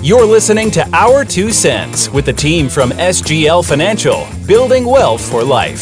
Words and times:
You're 0.00 0.24
listening 0.24 0.70
to 0.70 0.88
Our 0.92 1.24
Two 1.24 1.50
Cents 1.50 2.08
with 2.08 2.24
the 2.24 2.32
team 2.32 2.68
from 2.68 2.90
SGL 2.90 3.68
Financial, 3.68 4.28
building 4.46 4.84
wealth 4.84 5.20
for 5.28 5.42
life. 5.42 5.80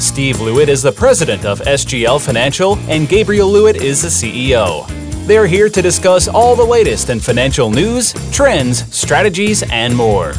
Steve 0.00 0.38
Lewitt 0.38 0.66
is 0.66 0.82
the 0.82 0.90
president 0.90 1.44
of 1.44 1.60
SGL 1.60 2.20
Financial, 2.20 2.76
and 2.88 3.08
Gabriel 3.08 3.48
Lewitt 3.48 3.76
is 3.76 4.02
the 4.02 4.08
CEO. 4.08 4.84
They're 5.28 5.46
here 5.46 5.68
to 5.68 5.80
discuss 5.80 6.26
all 6.26 6.56
the 6.56 6.64
latest 6.64 7.08
in 7.08 7.20
financial 7.20 7.70
news, 7.70 8.12
trends, 8.32 8.92
strategies, 8.92 9.62
and 9.70 9.96
more. 9.96 10.32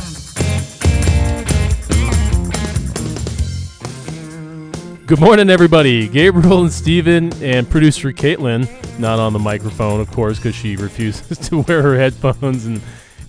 Good 5.05 5.21
morning, 5.21 5.49
everybody. 5.49 6.09
Gabriel 6.09 6.63
and 6.63 6.71
Steven 6.71 7.31
and 7.41 7.69
producer 7.69 8.11
Caitlin, 8.11 8.67
not 8.99 9.19
on 9.19 9.31
the 9.31 9.39
microphone, 9.39 10.01
of 10.01 10.11
course, 10.11 10.39
because 10.39 10.55
she 10.55 10.75
refuses 10.75 11.37
to 11.49 11.61
wear 11.61 11.81
her 11.81 11.97
headphones 11.97 12.65
and, 12.65 12.81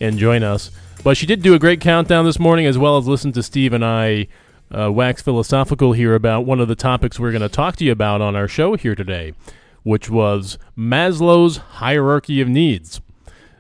and 0.05 0.19
join 0.19 0.43
us. 0.43 0.71
But 1.03 1.17
she 1.17 1.27
did 1.27 1.43
do 1.43 1.55
a 1.55 1.59
great 1.59 1.81
countdown 1.81 2.25
this 2.25 2.39
morning, 2.39 2.67
as 2.67 2.79
well 2.79 2.97
as 2.97 3.07
listen 3.07 3.33
to 3.33 3.43
Steve 3.43 3.73
and 3.73 3.85
I 3.85 4.29
uh, 4.77 4.91
wax 4.91 5.23
philosophical 5.23 5.93
here 5.93 6.15
about 6.15 6.47
one 6.47 6.61
of 6.61 6.69
the 6.69 6.75
topics 6.75 7.19
we're 7.21 7.33
going 7.33 7.43
to 7.43 7.49
talk 7.49 7.77
to 7.77 7.85
you 7.85 7.93
about 7.93 8.21
on 8.21 8.35
our 8.35 8.49
show 8.49 8.77
here 8.77 8.95
today, 8.95 9.35
which 9.83 10.09
was 10.09 10.59
Maslow's 10.77 11.59
hierarchy 11.59 12.41
of 12.41 12.49
needs. 12.49 13.01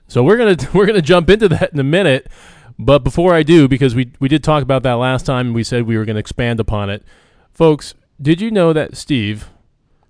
So 0.09 0.23
we're 0.23 0.37
gonna 0.37 0.57
we're 0.75 0.87
gonna 0.87 1.03
jump 1.03 1.31
into 1.31 1.49
that 1.49 1.73
in 1.73 1.79
a 1.79 1.85
minute. 1.85 2.29
But 2.79 3.05
before 3.05 3.35
I 3.35 3.43
do, 3.43 3.69
because 3.69 3.95
we 3.95 4.13
we 4.21 4.29
did 4.29 4.43
talk 4.43 4.63
about 4.63 4.83
that 4.83 4.95
last 4.95 5.27
time, 5.27 5.47
and 5.47 5.55
we 5.55 5.65
said 5.65 5.85
we 5.85 5.97
were 5.97 6.05
going 6.05 6.17
to 6.17 6.21
expand 6.21 6.61
upon 6.61 6.91
it, 6.91 7.05
folks. 7.53 7.95
Did 8.21 8.41
you 8.41 8.51
know 8.51 8.73
that 8.73 8.97
Steve 8.97 9.49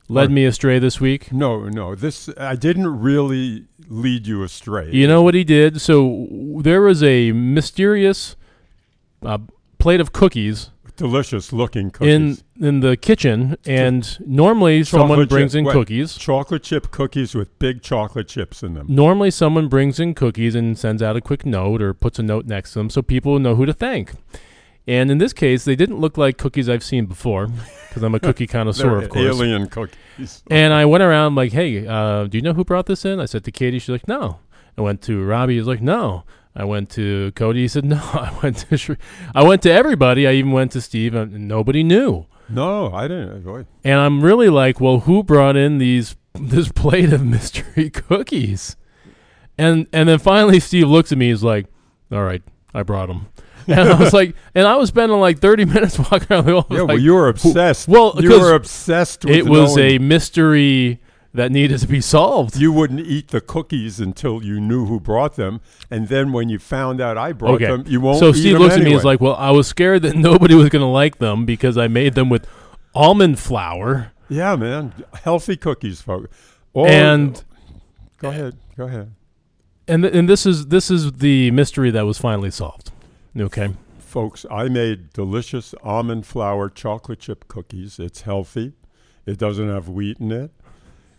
led 0.08 0.30
me 0.30 0.44
astray 0.44 0.78
this 0.78 1.00
week? 1.00 1.32
No, 1.32 1.68
no. 1.68 1.94
This 1.94 2.28
I 2.38 2.56
didn't 2.56 3.00
really 3.00 3.66
lead 3.88 4.26
you 4.26 4.42
astray. 4.42 4.90
You 4.92 5.06
know 5.06 5.22
what 5.22 5.34
he 5.34 5.44
did? 5.44 5.80
So 5.80 6.28
there 6.60 6.82
was 6.82 7.02
a 7.02 7.32
mysterious 7.32 8.36
uh, 9.22 9.38
plate 9.78 10.00
of 10.00 10.12
cookies 10.12 10.70
delicious 10.96 11.52
looking 11.52 11.90
cookies 11.90 12.42
in 12.58 12.66
in 12.66 12.80
the 12.80 12.96
kitchen, 12.96 13.56
and 13.66 14.18
normally 14.26 14.84
someone 14.84 15.26
brings 15.26 15.52
chip- 15.52 15.60
in 15.60 15.64
cookies. 15.66 16.16
Chocolate 16.16 16.62
chip 16.62 16.90
cookies 16.90 17.34
with 17.34 17.58
big 17.58 17.82
chocolate 17.82 18.28
chips 18.28 18.62
in 18.62 18.74
them. 18.74 18.86
Normally, 18.88 19.30
someone 19.30 19.68
brings 19.68 19.98
in 19.98 20.14
cookies 20.14 20.54
and 20.54 20.78
sends 20.78 21.02
out 21.02 21.16
a 21.16 21.20
quick 21.20 21.44
note 21.44 21.82
or 21.82 21.94
puts 21.94 22.18
a 22.18 22.22
note 22.22 22.46
next 22.46 22.72
to 22.72 22.78
them 22.78 22.90
so 22.90 23.02
people 23.02 23.38
know 23.38 23.54
who 23.54 23.66
to 23.66 23.72
thank. 23.72 24.12
And 24.86 25.10
in 25.10 25.18
this 25.18 25.32
case, 25.32 25.64
they 25.64 25.76
didn't 25.76 25.98
look 25.98 26.18
like 26.18 26.36
cookies 26.36 26.68
I've 26.68 26.84
seen 26.84 27.06
before 27.06 27.46
because 27.88 28.02
I'm 28.02 28.14
a 28.14 28.20
cookie 28.20 28.46
connoisseur, 28.56 28.98
of 28.98 29.08
course. 29.08 29.24
alien 29.24 29.66
cookies. 29.68 30.42
And 30.50 30.72
I 30.74 30.84
went 30.84 31.02
around 31.02 31.34
like, 31.36 31.52
"Hey, 31.52 31.86
uh, 31.86 32.24
do 32.24 32.36
you 32.36 32.42
know 32.42 32.52
who 32.52 32.64
brought 32.64 32.86
this 32.86 33.04
in?" 33.04 33.18
I 33.18 33.24
said 33.24 33.44
to 33.44 33.50
Katie. 33.52 33.78
She's 33.78 33.88
like, 33.88 34.06
"No." 34.08 34.40
I 34.76 34.82
went 34.82 35.00
to 35.02 35.22
Robbie. 35.24 35.56
He's 35.56 35.66
like, 35.66 35.80
"No." 35.80 36.24
I 36.56 36.64
went 36.64 36.88
to 36.90 37.32
Cody. 37.34 37.62
He 37.62 37.68
said, 37.68 37.84
"No." 37.84 37.96
I 38.12 38.36
went 38.42 38.58
to 38.58 38.74
Shre- 38.76 38.98
I 39.34 39.42
went 39.42 39.62
to 39.62 39.72
everybody. 39.72 40.26
I 40.28 40.32
even 40.32 40.52
went 40.52 40.72
to 40.72 40.80
Steve, 40.82 41.14
and 41.14 41.48
nobody 41.48 41.82
knew. 41.82 42.26
no, 42.50 42.92
I 42.92 43.08
didn't. 43.08 43.42
Boy. 43.42 43.64
And 43.84 43.98
I'm 44.00 44.20
really 44.22 44.50
like, 44.50 44.80
"Well, 44.80 45.00
who 45.00 45.22
brought 45.22 45.56
in 45.56 45.78
these 45.78 46.14
this 46.34 46.70
plate 46.70 47.12
of 47.12 47.24
mystery 47.24 47.88
cookies?" 47.88 48.76
And 49.56 49.86
and 49.94 50.08
then 50.10 50.18
finally, 50.18 50.60
Steve 50.60 50.88
looks 50.88 51.10
at 51.10 51.16
me. 51.18 51.28
He's 51.30 51.42
like, 51.42 51.66
"All 52.12 52.22
right, 52.22 52.42
I 52.74 52.82
brought 52.82 53.06
them." 53.08 53.28
And 53.68 53.88
I 53.88 53.98
was 53.98 54.12
like, 54.12 54.34
and 54.54 54.66
I 54.66 54.76
was 54.76 54.88
spending 54.90 55.18
like 55.20 55.38
30 55.38 55.64
minutes 55.74 55.98
walking 55.98 56.26
around 56.30 56.46
the 56.46 56.54
office. 56.56 56.76
Yeah, 56.76 56.82
well, 56.82 56.98
you 56.98 57.14
were 57.14 57.28
obsessed. 57.28 57.88
well, 57.88 58.14
you 58.18 58.30
were 58.38 58.54
obsessed 58.54 59.24
with 59.24 59.34
it 59.34 59.46
was 59.46 59.76
a 59.78 59.98
mystery 59.98 61.00
that 61.32 61.50
needed 61.50 61.78
to 61.80 61.88
be 61.88 62.00
solved. 62.00 62.56
You 62.56 62.70
wouldn't 62.72 63.00
eat 63.00 63.28
the 63.28 63.40
cookies 63.40 63.98
until 63.98 64.42
you 64.44 64.60
knew 64.60 64.86
who 64.86 65.00
brought 65.00 65.34
them, 65.36 65.60
and 65.90 66.06
then 66.08 66.32
when 66.32 66.48
you 66.48 66.58
found 66.60 67.00
out 67.00 67.18
I 67.18 67.32
brought 67.32 67.54
okay. 67.56 67.66
them, 67.66 67.84
you 67.88 68.00
won't. 68.00 68.18
so 68.20 68.32
Steve 68.32 68.58
looks 68.58 68.74
at 68.74 68.80
me 68.82 68.86
and 68.90 68.94
is 68.94 69.04
like, 69.04 69.20
"Well, 69.20 69.34
I 69.34 69.50
was 69.50 69.66
scared 69.66 70.02
that 70.02 70.14
nobody 70.30 70.54
was 70.54 70.68
going 70.68 70.82
to 70.82 70.86
like 70.86 71.18
them 71.18 71.44
because 71.44 71.76
I 71.76 71.88
made 71.88 72.14
them 72.14 72.28
with 72.28 72.46
almond 72.94 73.38
flour." 73.40 74.12
"Yeah, 74.28 74.54
man, 74.56 74.92
healthy 75.22 75.56
cookies, 75.56 76.00
folks." 76.00 76.28
All- 76.72 76.86
And 76.86 77.42
go 78.18 78.28
ahead, 78.28 78.56
go 78.76 78.84
ahead. 78.84 79.12
and 79.88 80.02
th- 80.04 80.14
and 80.14 80.28
this 80.28 80.46
is 80.46 80.66
this 80.68 80.88
is 80.90 81.14
the 81.14 81.50
mystery 81.50 81.90
that 81.90 82.06
was 82.06 82.16
finally 82.18 82.50
solved. 82.52 82.92
Okay. 83.38 83.70
Folks, 83.98 84.46
I 84.50 84.68
made 84.68 85.12
delicious 85.12 85.74
almond 85.82 86.26
flour 86.26 86.68
chocolate 86.70 87.18
chip 87.20 87.48
cookies. 87.48 87.98
It's 87.98 88.22
healthy. 88.22 88.74
It 89.26 89.38
doesn't 89.38 89.68
have 89.68 89.88
wheat 89.88 90.18
in 90.20 90.30
it. 90.32 90.50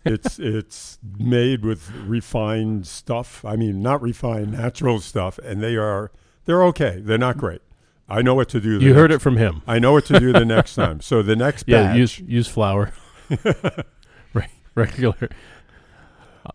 It's 0.08 0.38
it's 0.38 1.00
made 1.18 1.66
with 1.66 1.90
refined 2.06 2.86
stuff. 2.86 3.44
I 3.44 3.56
mean, 3.56 3.82
not 3.82 4.04
refined, 4.04 4.52
natural 4.52 5.00
stuff, 5.00 5.40
and 5.40 5.64
they 5.64 5.76
are 5.78 6.12
they're 6.46 6.64
okay. 6.66 7.02
They're 7.04 7.18
not 7.18 7.38
great. 7.40 7.64
I 8.08 8.22
know 8.22 8.36
what 8.36 8.48
to 8.50 8.62
do. 8.62 8.78
the 8.78 8.86
You 8.86 8.94
heard 8.94 9.12
it 9.12 9.18
from 9.20 9.38
him. 9.38 9.64
I 9.66 9.80
know 9.80 9.94
what 9.94 10.06
to 10.06 10.20
do 10.20 10.32
the 10.32 10.46
next 10.56 10.76
time. 10.76 11.02
So 11.02 11.24
the 11.24 11.36
next 11.36 11.64
Yeah, 11.68 11.88
batch, 11.88 11.98
use 11.98 12.20
use 12.20 12.48
flour. 12.48 12.94
Re- 14.36 14.48
Regular. 14.76 15.28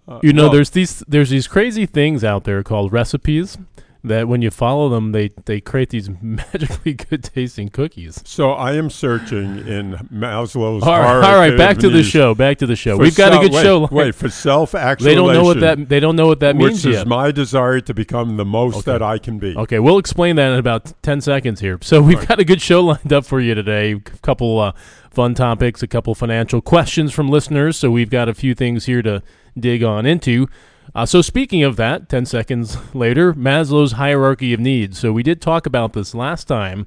Uh, 0.06 0.20
you 0.22 0.32
know, 0.32 0.44
well- 0.44 0.52
there's 0.52 0.70
these 0.70 1.00
there's 1.08 1.30
these 1.30 1.48
crazy 1.48 1.86
things 1.86 2.22
out 2.22 2.44
there 2.44 2.62
called 2.62 2.92
recipes 2.92 3.58
that 4.02 4.28
when 4.28 4.40
you 4.42 4.50
follow 4.50 4.88
them, 4.88 5.12
they 5.12 5.28
they 5.44 5.60
create 5.60 5.90
these 5.90 6.08
magically 6.22 6.94
good 6.94 7.22
tasting 7.22 7.68
cookies. 7.68 8.22
So 8.24 8.52
I 8.52 8.74
am 8.74 8.90
searching 8.90 9.66
in 9.66 10.08
Maslow's. 10.12 10.82
All 10.82 10.98
right, 10.98 11.24
all 11.24 11.38
right, 11.38 11.56
back 11.56 11.78
to 11.78 11.90
the 11.90 12.02
show. 12.02 12.34
Back 12.34 12.58
to 12.58 12.66
the 12.66 12.76
show. 12.76 12.96
We've 12.96 13.14
got 13.16 13.32
a 13.34 13.38
good 13.38 13.52
wait, 13.52 13.62
show. 13.62 13.78
lined- 13.80 13.90
Wait 13.92 14.14
for 14.14 14.28
self 14.28 14.74
actualization. 14.74 15.04
they 15.10 15.14
don't 15.14 15.34
know 15.34 15.44
what 15.44 15.60
that 15.60 15.88
they 15.88 16.00
don't 16.00 16.16
know 16.16 16.26
what 16.26 16.40
that 16.40 16.56
which 16.56 16.66
means 16.66 16.86
is 16.86 16.94
yet. 16.96 17.06
my 17.06 17.30
desire 17.30 17.80
to 17.80 17.94
become 17.94 18.36
the 18.36 18.44
most 18.44 18.76
Okay. 18.78 18.92
that 18.92 19.02
I 19.02 19.18
can 19.18 19.38
be. 19.38 19.54
Okay, 19.56 19.78
we'll 19.78 19.98
explain 19.98 20.36
that 20.36 20.52
in 20.52 20.58
about 20.58 20.92
10 21.02 21.20
seconds 21.20 21.60
here. 21.60 21.78
So 21.82 22.00
we've 22.02 22.26
got 22.26 22.38
a 22.40 22.44
good 22.44 22.60
show 22.62 22.80
lined 22.84 23.12
up 23.12 23.24
for 23.26 23.40
you 23.40 23.54
today. 23.54 23.92
A 23.92 24.00
couple 24.00 24.58
uh, 24.58 24.72
fun 25.10 25.34
topics, 25.34 25.82
a 25.82 25.86
couple 25.86 26.14
financial 26.14 26.60
questions 26.60 27.12
from 27.12 27.28
listeners. 27.28 27.76
So 27.76 27.90
we've 27.90 28.10
got 28.10 28.28
a 28.28 28.34
few 28.34 28.54
things 28.54 28.86
here 28.86 29.02
to 29.02 29.22
dig 29.58 29.82
on 29.82 30.06
into. 30.06 30.48
Uh, 30.94 31.06
so 31.06 31.22
speaking 31.22 31.62
of 31.62 31.76
that, 31.76 32.08
10 32.08 32.26
seconds 32.26 32.76
later, 32.94 33.32
Maslow's 33.32 33.92
hierarchy 33.92 34.52
of 34.52 34.60
needs. 34.60 34.98
So 34.98 35.12
we 35.12 35.22
did 35.22 35.40
talk 35.40 35.66
about 35.66 35.92
this 35.92 36.14
last 36.14 36.44
time, 36.44 36.86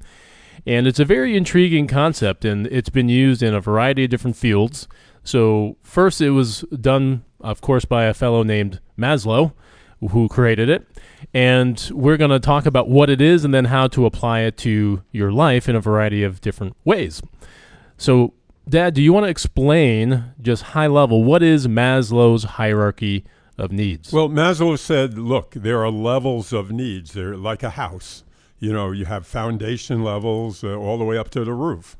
and 0.66 0.86
it's 0.86 1.00
a 1.00 1.04
very 1.04 1.36
intriguing 1.36 1.86
concept, 1.86 2.44
and 2.44 2.66
it's 2.66 2.90
been 2.90 3.08
used 3.08 3.42
in 3.42 3.54
a 3.54 3.60
variety 3.60 4.04
of 4.04 4.10
different 4.10 4.36
fields. 4.36 4.88
So 5.22 5.76
first, 5.82 6.20
it 6.20 6.30
was 6.30 6.62
done, 6.80 7.24
of 7.40 7.60
course, 7.60 7.84
by 7.84 8.04
a 8.04 8.14
fellow 8.14 8.42
named 8.42 8.80
Maslow, 8.98 9.52
who 10.10 10.28
created 10.28 10.68
it. 10.68 10.86
And 11.32 11.90
we're 11.92 12.18
going 12.18 12.30
to 12.30 12.40
talk 12.40 12.66
about 12.66 12.88
what 12.88 13.08
it 13.08 13.22
is 13.22 13.44
and 13.44 13.54
then 13.54 13.66
how 13.66 13.86
to 13.88 14.04
apply 14.04 14.40
it 14.40 14.58
to 14.58 15.02
your 15.12 15.32
life 15.32 15.68
in 15.68 15.76
a 15.76 15.80
variety 15.80 16.22
of 16.22 16.42
different 16.42 16.76
ways. 16.84 17.22
So, 17.96 18.34
Dad, 18.68 18.94
do 18.94 19.02
you 19.02 19.12
want 19.12 19.24
to 19.24 19.30
explain 19.30 20.24
just 20.40 20.62
high 20.62 20.86
level 20.86 21.24
what 21.24 21.42
is 21.42 21.66
Maslow's 21.66 22.44
hierarchy 22.44 23.24
of 23.56 23.72
needs? 23.72 24.12
Well, 24.12 24.28
Maslow 24.28 24.78
said, 24.78 25.18
look, 25.18 25.52
there 25.52 25.84
are 25.84 25.90
levels 25.90 26.52
of 26.52 26.70
needs. 26.70 27.12
They're 27.12 27.36
like 27.36 27.62
a 27.62 27.70
house. 27.70 28.24
You 28.58 28.72
know, 28.72 28.92
you 28.92 29.04
have 29.04 29.26
foundation 29.26 30.02
levels 30.02 30.64
uh, 30.64 30.74
all 30.74 30.98
the 30.98 31.04
way 31.04 31.18
up 31.18 31.30
to 31.30 31.44
the 31.44 31.52
roof. 31.52 31.96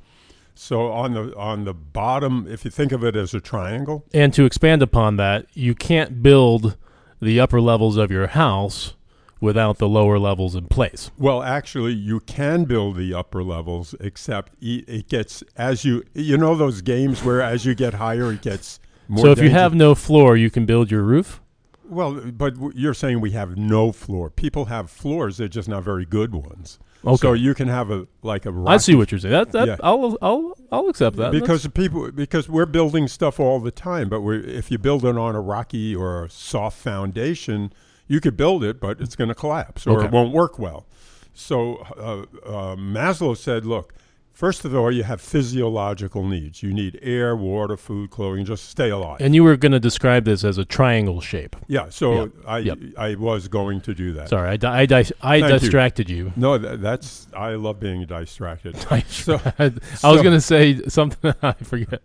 So 0.55 0.93
on 0.93 1.15
the 1.15 1.37
on 1.37 1.65
the 1.65 1.75
bottom, 1.75 2.47
if 2.49 2.65
you 2.65 2.71
think 2.71 2.93
of 2.93 3.03
it 3.05 3.17
as 3.17 3.35
a 3.35 3.41
triangle, 3.41 4.05
and 4.15 4.33
to 4.35 4.45
expand 4.45 4.83
upon 4.83 5.17
that, 5.17 5.47
you 5.53 5.75
can't 5.75 6.23
build 6.23 6.77
the 7.21 7.41
upper 7.41 7.61
levels 7.61 7.97
of 7.97 8.11
your 8.13 8.29
house 8.29 8.95
without 9.41 9.79
the 9.79 9.89
lower 9.89 10.19
levels 10.19 10.55
in 10.55 10.67
place. 10.67 11.11
well, 11.19 11.43
actually, 11.43 11.93
you 11.93 12.21
can 12.21 12.65
build 12.65 12.97
the 12.97 13.13
upper 13.13 13.43
levels, 13.43 13.95
except 14.01 14.53
it 14.61 15.09
gets 15.09 15.43
as 15.57 15.85
you 15.85 16.05
you 16.15 16.39
know 16.39 16.55
those 16.55 16.83
games 16.83 17.25
where 17.25 17.43
as 17.43 17.67
you 17.67 17.75
get 17.75 17.95
higher, 17.95 18.33
it 18.33 18.41
gets 18.41 18.79
more. 19.09 19.25
so 19.25 19.31
if 19.33 19.41
you 19.41 19.51
have 19.51 19.75
no 19.75 19.95
floor, 19.95 20.37
you 20.37 20.51
can 20.51 20.65
build 20.67 20.91
your 20.91 21.03
roof. 21.03 21.41
Well, 21.89 22.15
but 22.15 22.55
you're 22.75 22.95
saying 22.95 23.21
we 23.21 23.33
have 23.33 23.57
no 23.57 23.93
floor. 23.93 24.31
People 24.31 24.67
have 24.67 24.91
floors; 24.91 25.37
they're 25.37 25.49
just 25.49 25.69
not 25.69 25.83
very 25.83 26.05
good 26.05 26.35
ones. 26.35 26.79
Okay. 27.05 27.17
So 27.19 27.33
you 27.35 27.55
can 27.55 27.69
have 27.69 27.91
a 27.91 28.07
like 28.23 28.47
a. 28.47 28.65
I 28.67 28.79
see 28.79 28.95
what 28.95 29.13
you're 29.13 29.19
saying. 29.19 29.33
That, 29.33 29.53
that 29.53 29.69
Yeah. 29.69 29.77
I'll 29.83 30.17
I'll 30.23 30.57
I'll 30.73 30.89
accept 30.89 31.17
that. 31.17 31.33
because 31.33 31.67
people 31.69 32.11
because 32.11 32.49
we're 32.49 32.65
building 32.67 33.09
stuff 33.09 33.39
all 33.39 33.61
the 33.61 33.71
time 33.71 34.09
but 34.09 34.23
we're, 34.23 34.41
if 34.41 34.71
you 34.71 34.79
build 34.79 35.05
it 35.05 35.17
on 35.19 35.35
a 35.37 35.41
rocky 35.41 35.95
or 35.95 36.25
a 36.25 36.31
soft 36.31 36.79
foundation 36.79 37.73
you 38.09 38.21
could 38.21 38.37
build 38.39 38.65
it 38.65 38.81
but 38.81 39.01
it's 39.03 39.17
going 39.17 39.29
to 39.29 39.35
collapse 39.35 39.87
or 39.87 39.99
Okay. 39.99 40.07
it 40.07 40.13
won't 40.13 40.33
work 40.33 40.59
well 40.59 40.87
so 41.35 41.77
uh, 41.99 42.23
uh, 42.49 42.77
maslow 42.77 43.37
said 43.37 43.67
look 43.67 43.93
First 44.35 44.65
of 44.65 44.75
all, 44.75 44.91
you 44.91 45.05
have 45.05 45.21
physiological 45.21 46.27
needs. 46.27 46.61
You 46.61 46.75
need 46.75 46.99
air, 47.03 47.37
water, 47.37 47.77
food, 47.77 48.11
clothing, 48.11 48.45
just 48.45 48.69
stay 48.69 48.91
alive. 48.91 49.19
And 49.21 49.33
you 49.33 49.45
were 49.45 49.57
going 49.57 49.71
to 49.71 49.79
describe 49.79 50.25
this 50.25 50.43
as 50.43 50.59
a 50.59 50.65
triangle 50.65 51.21
shape. 51.21 51.55
yeah, 51.69 51.89
so 51.89 52.23
Yep, 52.25 52.31
I 52.45 52.59
yep. 52.59 52.79
I 52.99 53.15
was 53.15 53.47
going 53.47 53.81
to 53.83 53.95
do 53.95 54.13
that. 54.15 54.29
Sorry, 54.31 54.51
I, 54.51 54.57
di- 54.57 54.73
I, 54.81 54.87
di- 54.87 54.97
I 55.23 55.41
Thank 55.41 55.53
you. 55.53 55.59
distracted 55.61 56.11
you. 56.11 56.33
No, 56.35 56.59
tha- 56.59 56.77
that's 56.79 57.29
I 57.33 57.51
love 57.55 57.79
being 57.79 58.05
distracted. 58.07 58.75
So- 59.09 59.41
I 59.59 59.69
was 59.69 60.01
so- 60.01 60.15
going 60.23 60.35
to 60.35 60.41
say 60.41 60.83
something 60.89 61.33
I 61.43 61.53
forget. 61.53 62.03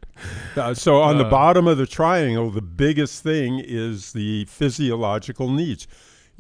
Uh, 0.56 0.76
so 0.76 1.02
on 1.02 1.18
the 1.18 1.26
Uh, 1.26 1.32
bottom 1.32 1.68
of 1.68 1.80
the 1.80 1.88
triangle, 1.88 2.52
the 2.52 2.62
biggest 2.62 3.24
thing 3.24 3.60
is 3.60 4.14
the 4.14 4.46
physiological 4.46 5.50
needs. 5.50 5.88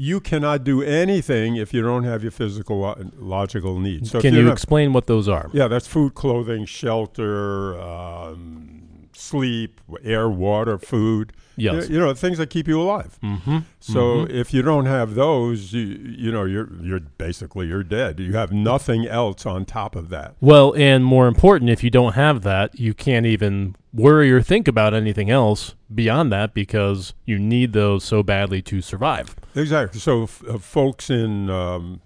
You 0.02 0.22
cannot 0.22 0.64
do 0.64 0.82
anything 0.82 1.58
if 1.58 1.74
you 1.74 1.82
don't 1.82 2.06
have 2.06 2.24
your 2.24 2.32
physical 2.32 2.86
uh, 2.86 2.96
logical 3.18 3.80
needs. 3.80 4.10
So 4.10 4.22
Can 4.22 4.34
you 4.34 4.50
explain 4.50 4.94
what 4.94 5.08
those 5.08 5.28
are? 5.28 5.50
yeah, 5.52 5.68
that's 5.68 5.88
food, 5.88 6.16
clothing, 6.16 6.64
shelter, 6.64 7.78
um, 7.78 9.10
sleep, 9.12 9.82
air, 10.02 10.30
water, 10.30 10.78
food. 10.78 11.34
Yes. 11.62 11.90
You, 11.90 12.00
know, 12.00 12.14
things 12.14 12.38
that 12.38 12.50
keep 12.50 12.68
you 12.68 12.82
alive. 12.82 13.20
Mm-hmm. 13.24 13.60
So 13.80 14.26
if 14.30 14.54
you 14.54 14.62
don't 14.62 14.86
have 14.86 15.16
those, 15.16 15.74
you, 15.74 15.82
you 15.82 16.32
know, 16.32 16.46
you're 16.46 16.70
you're 16.82 17.00
basically 17.00 17.68
you're 17.68 17.84
dead. 17.84 18.20
You 18.20 18.34
have 18.34 18.52
nothing 18.52 19.08
else 19.08 19.46
on 19.46 19.66
top 19.66 19.96
of 19.96 20.10
that. 20.10 20.36
Well, 20.42 20.74
and 20.76 21.04
more 21.04 21.28
important, 21.28 21.70
if 21.70 21.84
you 21.84 21.90
don't 21.90 22.14
have 22.14 22.42
that, 22.44 22.80
you 22.80 22.94
can't 22.94 23.26
even 23.26 23.76
worry 23.94 24.32
or 24.32 24.42
think 24.42 24.68
about 24.68 24.94
anything 24.94 25.30
else 25.30 25.76
beyond 25.94 26.32
that 26.32 26.54
because 26.54 27.14
you 27.26 27.40
need 27.40 27.74
those 27.74 28.04
so 28.04 28.24
badly 28.24 28.62
to 28.62 28.82
survive. 28.82 29.36
Exactly. 29.56 30.00
So 30.00 30.24
f- 30.24 30.44
uh, 30.48 30.58
folks 30.60 31.10
in 31.10 31.50
um, 31.50 32.02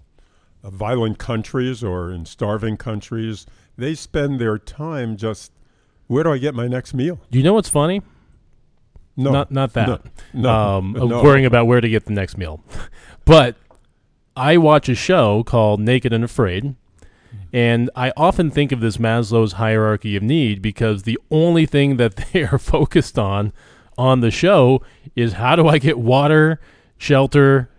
uh, 0.62 0.70
violent 0.70 1.18
countries 1.18 1.84
or 1.84 2.10
in 2.10 2.24
starving 2.24 2.76
countries, 2.76 3.46
they 3.76 3.94
spend 3.94 4.40
their 4.40 4.58
time 4.58 5.16
just 5.16 5.52
where 6.06 6.24
do 6.24 6.32
I 6.32 6.38
get 6.38 6.54
my 6.54 6.68
next 6.68 6.94
meal? 6.94 7.20
Do 7.30 7.38
you 7.38 7.44
know 7.44 7.54
what's 7.54 7.68
funny? 7.68 8.02
No, 9.16 9.30
not 9.30 9.50
not 9.50 9.72
that. 9.74 9.88
No, 9.88 10.00
no, 10.32 10.50
um, 10.50 10.92
no. 10.92 11.22
worrying 11.22 11.46
about 11.46 11.66
where 11.66 11.80
to 11.80 11.88
get 11.88 12.06
the 12.06 12.12
next 12.12 12.36
meal. 12.36 12.62
but 13.24 13.56
I 14.36 14.56
watch 14.56 14.88
a 14.88 14.94
show 14.94 15.44
called 15.44 15.80
Naked 15.80 16.12
and 16.12 16.24
Afraid, 16.24 16.74
and 17.52 17.90
I 17.94 18.12
often 18.16 18.50
think 18.50 18.72
of 18.72 18.80
this 18.80 18.96
Maslow's 18.96 19.52
hierarchy 19.52 20.16
of 20.16 20.22
need 20.22 20.60
because 20.60 21.04
the 21.04 21.18
only 21.30 21.66
thing 21.66 21.96
that 21.96 22.16
they 22.32 22.42
are 22.44 22.58
focused 22.58 23.18
on 23.18 23.52
on 23.96 24.20
the 24.20 24.30
show 24.30 24.82
is 25.14 25.34
how 25.34 25.54
do 25.54 25.68
I 25.68 25.78
get 25.78 25.98
water, 25.98 26.60
shelter, 26.98 27.70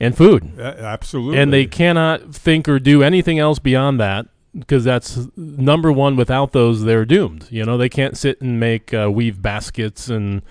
and 0.00 0.16
food. 0.16 0.58
A- 0.58 0.82
absolutely. 0.82 1.38
And 1.38 1.52
they 1.52 1.66
cannot 1.66 2.34
think 2.34 2.68
or 2.68 2.78
do 2.78 3.02
anything 3.02 3.38
else 3.38 3.58
beyond 3.58 4.00
that 4.00 4.26
because 4.58 4.84
that's 4.84 5.28
number 5.36 5.90
one. 5.92 6.16
Without 6.16 6.52
those, 6.52 6.84
they're 6.84 7.04
doomed. 7.04 7.46
You 7.50 7.64
know, 7.64 7.76
they 7.78 7.88
can't 7.88 8.16
sit 8.16 8.40
and 8.40 8.58
make 8.60 8.92
uh, 8.92 9.10
weave 9.12 9.40
baskets 9.42 10.08
and 10.08 10.42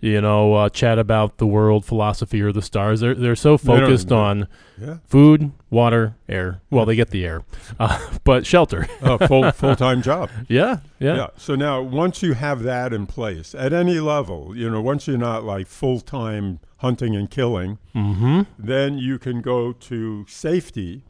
you 0.00 0.20
know 0.20 0.54
uh, 0.54 0.68
chat 0.68 0.98
about 0.98 1.38
the 1.38 1.46
world, 1.46 1.84
philosophy, 1.84 2.42
or 2.42 2.52
the 2.52 2.62
stars. 2.62 3.00
They're 3.00 3.14
they're 3.14 3.34
so 3.36 3.56
They 3.56 3.66
focused 3.66 4.12
on 4.12 4.46
yeah. 4.78 4.98
food, 5.06 5.52
water, 5.70 6.16
air. 6.28 6.60
Well, 6.70 6.84
they 6.84 6.94
get 6.96 7.10
the 7.10 7.24
air, 7.24 7.44
uh, 7.80 7.98
but 8.24 8.44
shelter. 8.46 8.86
a 9.00 9.26
full 9.28 9.50
full 9.52 9.74
time 9.74 10.02
job. 10.02 10.28
yeah, 10.48 10.80
yeah, 10.98 11.16
Yeah. 11.16 11.26
So 11.38 11.54
now, 11.54 11.80
once 11.80 12.22
you 12.22 12.34
have 12.34 12.62
that 12.64 12.92
in 12.92 13.06
place 13.06 13.54
at 13.54 13.72
any 13.72 13.98
level, 14.00 14.54
you 14.54 14.68
know, 14.68 14.82
once 14.82 15.08
you're 15.08 15.16
not 15.18 15.44
like 15.44 15.66
full 15.66 16.00
time 16.00 16.60
hunting 16.78 17.16
and 17.16 17.30
killing, 17.30 17.78
Mm-hmm. 17.94 18.42
then 18.58 18.98
you 18.98 19.18
can 19.18 19.40
go 19.40 19.72
to 19.72 20.26
safety, 20.28 21.02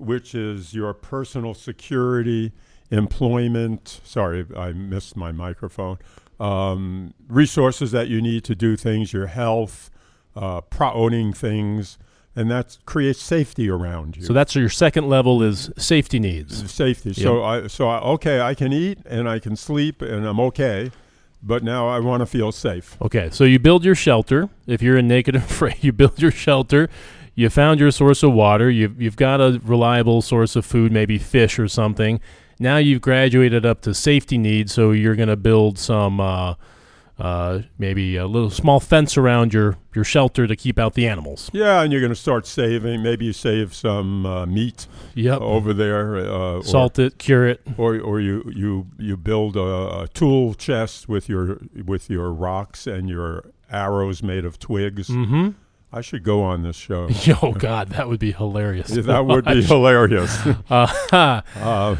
which 0.00 0.34
is 0.34 0.74
your 0.74 0.94
personal 0.94 1.54
security, 1.54 2.52
employment. 2.90 4.00
Sorry, 4.04 4.46
I 4.56 4.72
missed 4.72 5.16
my 5.16 5.32
microphone. 5.32 5.98
Um, 6.38 7.14
resources 7.28 7.90
that 7.92 8.08
you 8.08 8.22
need 8.22 8.44
to 8.44 8.54
do 8.54 8.76
things, 8.76 9.12
your 9.12 9.26
health, 9.26 9.90
uh, 10.34 10.62
pro- 10.62 10.92
owning 10.92 11.32
things, 11.32 11.98
and 12.34 12.50
that 12.50 12.78
creates 12.86 13.20
safety 13.20 13.68
around 13.68 14.16
you. 14.16 14.22
So 14.22 14.32
that's 14.32 14.54
your 14.54 14.68
second 14.68 15.08
level 15.08 15.42
is 15.42 15.70
safety 15.76 16.18
needs. 16.18 16.72
safety. 16.72 17.12
So 17.12 17.42
I 17.42 17.66
so 17.66 17.88
I, 17.88 18.00
okay, 18.00 18.40
I 18.40 18.54
can 18.54 18.72
eat 18.72 18.98
and 19.04 19.28
I 19.28 19.38
can 19.38 19.56
sleep 19.56 20.00
and 20.00 20.24
I'm 20.24 20.40
okay, 20.40 20.90
but 21.42 21.62
now 21.62 21.88
I 21.88 21.98
want 22.00 22.20
to 22.20 22.26
feel 22.26 22.52
safe. 22.52 22.96
Okay, 23.02 23.28
so 23.30 23.44
you 23.44 23.58
build 23.58 23.84
your 23.84 23.94
shelter. 23.94 24.48
If 24.66 24.80
you're 24.80 24.96
in 24.96 25.08
naked 25.08 25.34
and 25.34 25.44
afraid, 25.50 25.82
you 25.82 25.92
build 25.92 26.22
your 26.22 26.30
shelter. 26.30 26.88
You 27.34 27.48
found 27.48 27.80
your 27.80 27.90
source 27.90 28.22
of 28.22 28.32
water. 28.32 28.70
You've 28.70 29.00
you've 29.00 29.16
got 29.16 29.40
a 29.40 29.60
reliable 29.64 30.20
source 30.22 30.56
of 30.56 30.66
food, 30.66 30.92
maybe 30.92 31.18
fish 31.18 31.58
or 31.58 31.68
something. 31.68 32.20
Now 32.58 32.76
you've 32.76 33.00
graduated 33.00 33.64
up 33.64 33.80
to 33.82 33.94
safety 33.94 34.36
needs, 34.36 34.72
so 34.72 34.90
you're 34.90 35.16
going 35.16 35.30
to 35.30 35.36
build 35.36 35.78
some, 35.78 36.20
uh, 36.20 36.54
uh, 37.18 37.60
maybe 37.78 38.16
a 38.16 38.26
little 38.26 38.50
small 38.50 38.80
fence 38.80 39.16
around 39.16 39.54
your 39.54 39.78
your 39.94 40.04
shelter 40.04 40.46
to 40.46 40.54
keep 40.56 40.78
out 40.78 40.92
the 40.94 41.06
animals. 41.06 41.50
Yeah, 41.54 41.80
and 41.82 41.90
you're 41.92 42.00
going 42.02 42.12
to 42.12 42.16
start 42.20 42.46
saving. 42.46 43.02
Maybe 43.02 43.24
you 43.26 43.32
save 43.32 43.74
some 43.74 44.26
uh, 44.26 44.44
meat 44.46 44.86
Yep. 45.14 45.40
over 45.40 45.72
there, 45.72 46.16
uh, 46.18 46.56
or, 46.58 46.62
Salt 46.64 46.98
it, 46.98 47.16
cure 47.18 47.46
it. 47.46 47.62
or 47.78 47.98
or 47.98 48.20
you 48.20 48.50
you 48.54 48.86
you 48.98 49.16
build 49.16 49.56
a, 49.56 50.02
a 50.02 50.08
tool 50.12 50.52
chest 50.54 51.08
with 51.08 51.28
your 51.30 51.60
with 51.86 52.10
your 52.10 52.32
rocks 52.32 52.86
and 52.86 53.08
your 53.08 53.44
arrows 53.72 54.22
made 54.22 54.44
of 54.44 54.58
twigs. 54.58 55.08
Mm-hmm. 55.08 55.50
I 55.92 56.00
should 56.02 56.22
go 56.22 56.42
on 56.42 56.62
this 56.62 56.76
show. 56.76 57.08
oh 57.42 57.52
God, 57.52 57.88
that 57.90 58.08
would 58.08 58.20
be 58.20 58.32
hilarious. 58.32 58.90
Yeah, 58.90 59.02
that 59.02 59.26
would 59.26 59.44
be 59.44 59.62
hilarious. 59.74 60.36
Uh, 60.70 61.42
Uh, 61.56 61.96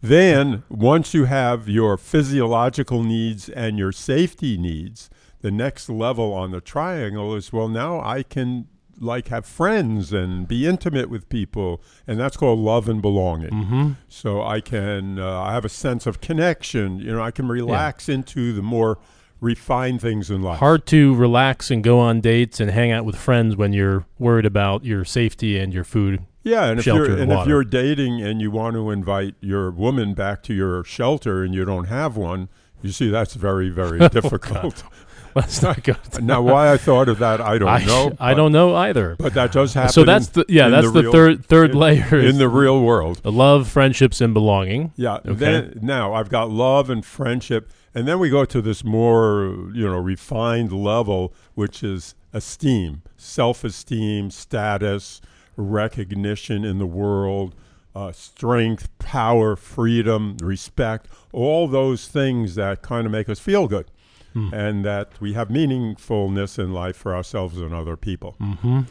then, 0.00 0.62
once 0.68 1.12
you 1.14 1.24
have 1.24 1.68
your 1.68 1.96
physiological 1.96 3.02
needs 3.02 3.48
and 3.48 3.78
your 3.78 3.90
safety 3.92 4.56
needs, 4.56 5.10
the 5.40 5.50
next 5.50 5.88
level 5.88 6.32
on 6.32 6.50
the 6.50 6.60
triangle 6.60 7.34
is 7.34 7.52
well, 7.52 7.68
now 7.68 8.00
I 8.00 8.22
can 8.22 8.66
like 9.00 9.28
have 9.28 9.46
friends 9.46 10.12
and 10.12 10.46
be 10.48 10.66
intimate 10.66 11.08
with 11.08 11.28
people, 11.28 11.80
and 12.06 12.18
that's 12.18 12.36
called 12.36 12.58
love 12.58 12.88
and 12.88 13.00
belonging. 13.00 13.50
mm-hmm. 13.50 13.92
So 14.08 14.42
I 14.42 14.60
can 14.60 15.18
uh, 15.20 15.40
I 15.40 15.52
have 15.52 15.64
a 15.64 15.68
sense 15.68 16.06
of 16.06 16.20
connection. 16.20 16.98
You 16.98 17.12
know, 17.12 17.22
I 17.22 17.30
can 17.30 17.46
relax 17.48 18.08
into 18.08 18.52
the 18.52 18.62
more 18.62 18.98
refined 19.40 20.00
things 20.00 20.30
in 20.30 20.42
life. 20.42 20.58
Hard 20.58 20.86
to 20.86 21.14
relax 21.14 21.70
and 21.70 21.82
go 21.84 21.98
on 22.00 22.20
dates 22.20 22.60
and 22.60 22.70
hang 22.70 22.90
out 22.90 23.04
with 23.04 23.16
friends 23.16 23.56
when 23.56 23.72
you're 23.72 24.04
worried 24.18 24.46
about 24.46 24.84
your 24.84 25.04
safety 25.04 25.58
and 25.58 25.72
your 25.72 25.84
food. 25.84 26.22
Yeah, 26.42 26.66
and 26.66 26.78
if 26.80 26.86
you're 26.86 27.04
and 27.04 27.20
and 27.30 27.32
if 27.32 27.46
you're 27.46 27.64
dating 27.64 28.22
and 28.22 28.40
you 28.40 28.50
want 28.50 28.74
to 28.74 28.90
invite 28.90 29.34
your 29.40 29.70
woman 29.70 30.14
back 30.14 30.42
to 30.44 30.54
your 30.54 30.82
shelter 30.84 31.42
and 31.42 31.54
you 31.54 31.64
don't 31.64 31.84
have 31.86 32.16
one, 32.16 32.48
you 32.82 32.90
see 32.90 33.10
that's 33.10 33.34
very 33.34 33.68
very 33.68 34.00
Oh, 34.02 34.08
difficult. 34.08 34.82
Let's 35.34 35.62
not 35.62 35.82
go. 35.84 35.94
now, 36.22 36.40
why 36.40 36.72
I 36.72 36.78
thought 36.78 37.08
of 37.08 37.18
that, 37.18 37.40
I 37.40 37.58
don't 37.58 37.68
I, 37.68 37.84
know. 37.84 38.06
I 38.18 38.32
but- 38.32 38.36
don't 38.38 38.52
know 38.52 38.74
either. 38.74 39.14
But 39.18 39.34
that 39.34 39.52
does 39.52 39.74
happen. 39.74 39.92
So 39.92 40.04
that's 40.04 40.28
in, 40.28 40.32
the 40.32 40.46
yeah, 40.48 40.68
that's 40.68 40.90
the, 40.90 41.02
real- 41.02 41.12
third 41.12 41.44
third 41.44 41.70
in- 41.72 41.78
layer 41.78 42.18
in 42.18 42.38
the 42.38 42.48
real 42.48 42.80
world. 42.82 43.18
the 43.22 43.30
love, 43.30 43.68
friendships, 43.68 44.20
and 44.20 44.32
belonging. 44.32 44.92
Yeah. 44.96 45.16
Okay. 45.16 45.34
Then 45.34 45.78
now 45.82 46.14
I've 46.14 46.30
got 46.30 46.50
love 46.50 46.88
and 46.88 47.04
friendship, 47.04 47.70
and 47.94 48.06
then 48.06 48.18
we 48.18 48.30
go 48.30 48.44
to 48.44 48.60
this 48.60 48.84
more 48.84 49.70
you 49.72 49.86
know 49.86 49.98
refined 49.98 50.72
level, 50.72 51.32
which 51.54 51.82
is 51.82 52.14
esteem, 52.32 53.02
self-esteem, 53.16 54.30
status, 54.30 55.20
recognition 55.56 56.64
in 56.64 56.78
the 56.78 56.86
world, 56.86 57.54
uh, 57.94 58.12
strength, 58.12 58.96
power, 58.98 59.56
freedom, 59.56 60.36
respect, 60.40 61.08
all 61.32 61.66
those 61.66 62.06
things 62.08 62.54
that 62.54 62.82
kind 62.82 63.06
of 63.06 63.12
make 63.12 63.28
us 63.28 63.40
feel 63.40 63.66
good. 63.66 63.90
Hmm. 64.34 64.52
And 64.52 64.84
that 64.84 65.18
we 65.20 65.32
have 65.32 65.48
meaningfulness 65.48 66.58
in 66.58 66.72
life 66.72 66.96
for 66.96 67.16
ourselves 67.16 67.58
and 67.58 67.72
other 67.72 67.96
people. 67.96 68.36
Mm-hmm. 68.38 68.82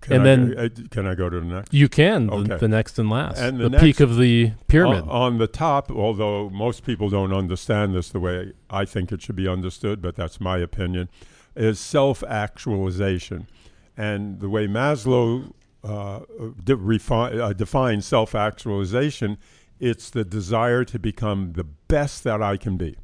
Can 0.00 0.12
And 0.14 0.22
I, 0.22 0.24
then- 0.24 0.58
uh, 0.58 0.88
can 0.90 1.06
I 1.06 1.14
go 1.14 1.28
to 1.28 1.40
the 1.40 1.46
next? 1.46 1.72
You 1.74 1.88
can 1.88 2.26
the, 2.26 2.32
Okay. 2.34 2.56
the 2.56 2.68
next 2.68 2.98
and 2.98 3.08
last, 3.10 3.38
And 3.38 3.58
the, 3.58 3.68
the 3.68 3.78
peak 3.78 4.00
of 4.00 4.16
the 4.16 4.52
pyramid. 4.68 5.02
On, 5.04 5.08
on 5.08 5.38
the 5.38 5.46
top, 5.46 5.90
although 5.90 6.48
most 6.50 6.84
people 6.84 7.08
don't 7.10 7.32
understand 7.32 7.94
this 7.94 8.08
the 8.10 8.20
way 8.20 8.52
I 8.70 8.84
think 8.84 9.12
it 9.12 9.22
should 9.22 9.36
be 9.36 9.48
understood, 9.48 10.00
but 10.02 10.16
that's 10.16 10.40
my 10.40 10.58
opinion, 10.58 11.08
is 11.56 11.78
self 11.80 12.22
actualization. 12.24 13.46
And 13.96 14.40
the 14.40 14.48
way 14.48 14.66
Maslow 14.68 15.52
uh, 15.84 16.20
de- 16.64 16.76
refi- 16.76 17.38
uh, 17.40 17.52
defines 17.52 18.06
self 18.06 18.34
actualization, 18.34 19.38
it's 19.80 20.10
the 20.10 20.24
desire 20.24 20.84
to 20.84 20.98
become 20.98 21.52
the 21.52 21.64
best 21.64 22.24
that 22.24 22.42
I 22.42 22.56
can 22.56 22.76
be. 22.76 22.96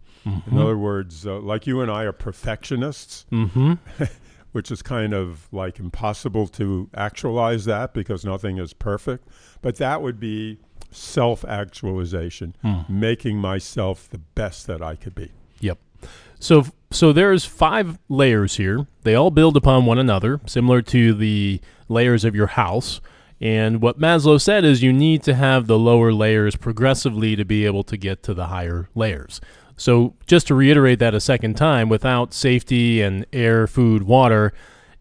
In 0.50 0.56
other 0.58 0.78
words, 0.78 1.26
uh, 1.26 1.38
like 1.38 1.66
you 1.66 1.82
and 1.82 1.90
I 1.90 2.04
are 2.04 2.12
perfectionists, 2.12 3.26
mm-hmm. 3.30 3.74
which 4.54 4.70
is 4.70 4.82
kind 4.82 5.12
of 5.12 5.48
like 5.50 5.80
impossible 5.80 6.46
to 6.46 6.88
actualize 6.94 7.64
that 7.64 7.92
because 7.92 8.24
nothing 8.24 8.56
is 8.56 8.72
perfect. 8.72 9.26
But 9.62 9.76
that 9.76 10.00
would 10.00 10.20
be 10.20 10.60
self 10.92 11.44
actualization, 11.44 12.54
hmm. 12.62 12.82
making 12.88 13.38
myself 13.38 14.08
the 14.08 14.18
best 14.18 14.68
that 14.68 14.80
I 14.80 14.94
could 14.94 15.16
be. 15.16 15.32
Yep. 15.58 15.78
So 16.38 16.66
so 16.92 17.12
there's 17.12 17.44
five 17.44 17.98
layers 18.08 18.56
here. 18.56 18.86
They 19.02 19.16
all 19.16 19.32
build 19.32 19.56
upon 19.56 19.86
one 19.86 19.98
another, 19.98 20.40
similar 20.46 20.82
to 20.82 21.14
the 21.14 21.60
layers 21.88 22.24
of 22.24 22.36
your 22.36 22.46
house. 22.46 23.00
And 23.40 23.82
what 23.82 23.98
Maslow 23.98 24.40
said 24.40 24.64
is 24.64 24.84
you 24.84 24.92
need 24.92 25.24
to 25.24 25.34
have 25.34 25.66
the 25.66 25.80
lower 25.80 26.12
layers 26.12 26.54
progressively 26.54 27.34
to 27.34 27.44
be 27.44 27.66
able 27.66 27.82
to 27.82 27.96
get 27.96 28.22
to 28.22 28.34
the 28.34 28.46
higher 28.46 28.88
layers. 28.94 29.40
So 29.76 30.14
just 30.26 30.46
to 30.48 30.54
reiterate 30.54 30.98
that 31.00 31.14
a 31.14 31.20
second 31.20 31.54
time, 31.54 31.88
without 31.88 32.32
safety 32.32 33.02
and 33.02 33.26
air, 33.32 33.66
food, 33.66 34.04
water, 34.04 34.52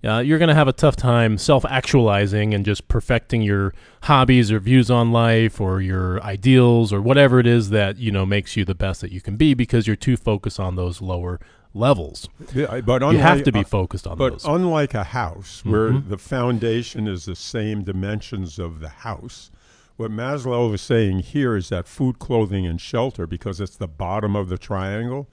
uh, 0.04 0.20
you're 0.20 0.40
going 0.40 0.50
to 0.50 0.56
have 0.56 0.68
a 0.68 0.74
tough 0.74 0.96
time 0.96 1.38
self-actualizing 1.38 2.54
and 2.54 2.66
just 2.66 2.88
perfecting 2.88 3.42
your 3.42 3.74
hobbies 4.04 4.52
or 4.52 4.60
views 4.60 4.92
on 4.92 5.12
life 5.12 5.62
or 5.62 5.80
your 5.82 6.22
ideals 6.24 6.92
or 6.92 7.02
whatever 7.02 7.40
it 7.40 7.48
is 7.48 7.70
that 7.70 7.98
you 7.98 8.12
know 8.12 8.26
makes 8.26 8.58
you 8.58 8.66
the 8.66 8.76
best 8.76 9.00
that 9.02 9.12
you 9.12 9.22
can 9.22 9.38
be 9.38 9.54
because 9.54 9.88
you're 9.88 9.96
too 9.96 10.18
focused 10.18 10.60
on 10.60 10.76
those 10.76 11.02
lower 11.02 11.40
levels. 11.74 12.28
Yeah, 12.54 12.82
but 12.82 13.02
you 13.12 13.18
have 13.18 13.44
to 13.44 13.52
be 13.52 13.64
focused 13.64 14.06
on 14.06 14.18
But 14.18 14.34
those. 14.34 14.44
But 14.44 14.54
unlike 14.54 14.94
a 14.94 15.04
house, 15.06 15.64
where 15.64 15.92
Mhm. 15.92 16.10
the 16.10 16.18
foundation 16.18 17.08
is 17.08 17.26
the 17.26 17.36
same 17.36 17.84
dimensions 17.84 18.60
of 18.60 18.80
the 18.80 18.90
house, 18.90 19.52
what 19.96 20.12
Maslow 20.12 20.74
is 20.74 20.82
saying 20.82 21.20
here 21.20 21.56
is 21.56 21.70
that 21.70 21.88
food, 21.88 22.20
clothing, 22.20 22.66
and 22.66 22.82
shelter, 22.82 23.28
because 23.28 23.62
it's 23.62 23.78
the 23.78 23.88
bottom 23.88 24.36
of 24.36 24.50
the 24.50 24.58
triangle, 24.58 25.30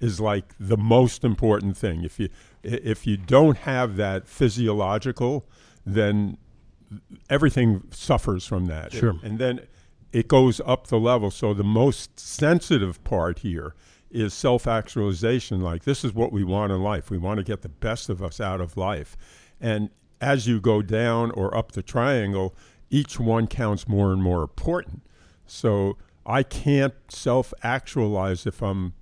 is 0.00 0.20
like 0.20 0.54
the 0.58 0.76
most 0.76 1.24
important 1.24 1.76
thing. 1.76 2.04
If 2.04 2.18
you 2.18 2.28
if 2.62 3.06
you 3.06 3.16
don't 3.16 3.58
have 3.58 3.96
that 3.96 4.28
physiological, 4.28 5.46
then 5.86 6.36
everything 7.30 7.84
suffers 7.90 8.46
from 8.46 8.66
that. 8.66 8.92
Sure. 8.92 9.14
And 9.22 9.38
then 9.38 9.60
it 10.12 10.28
goes 10.28 10.60
up 10.64 10.88
the 10.88 10.98
level. 10.98 11.30
So 11.30 11.54
the 11.54 11.64
most 11.64 12.20
sensitive 12.20 13.02
part 13.04 13.40
here 13.40 13.74
is 14.10 14.34
self 14.34 14.66
actualization. 14.66 15.60
Like, 15.60 15.84
this 15.84 16.04
is 16.04 16.12
what 16.12 16.32
we 16.32 16.44
want 16.44 16.72
in 16.72 16.82
life. 16.82 17.10
We 17.10 17.18
want 17.18 17.38
to 17.38 17.44
get 17.44 17.62
the 17.62 17.68
best 17.68 18.08
of 18.08 18.22
us 18.22 18.40
out 18.40 18.60
of 18.60 18.76
life. 18.76 19.16
And 19.60 19.90
as 20.20 20.46
you 20.46 20.60
go 20.60 20.82
down 20.82 21.30
or 21.32 21.56
up 21.56 21.72
the 21.72 21.82
triangle, 21.82 22.54
each 22.92 23.18
one 23.18 23.48
counts 23.48 23.88
more 23.88 24.12
and 24.12 24.22
more 24.22 24.42
important. 24.42 25.02
So 25.46 25.96
I 26.24 26.44
can't 26.44 26.94
self 27.08 27.52
actualize 27.64 28.46
if 28.46 28.62
I'm 28.62 28.92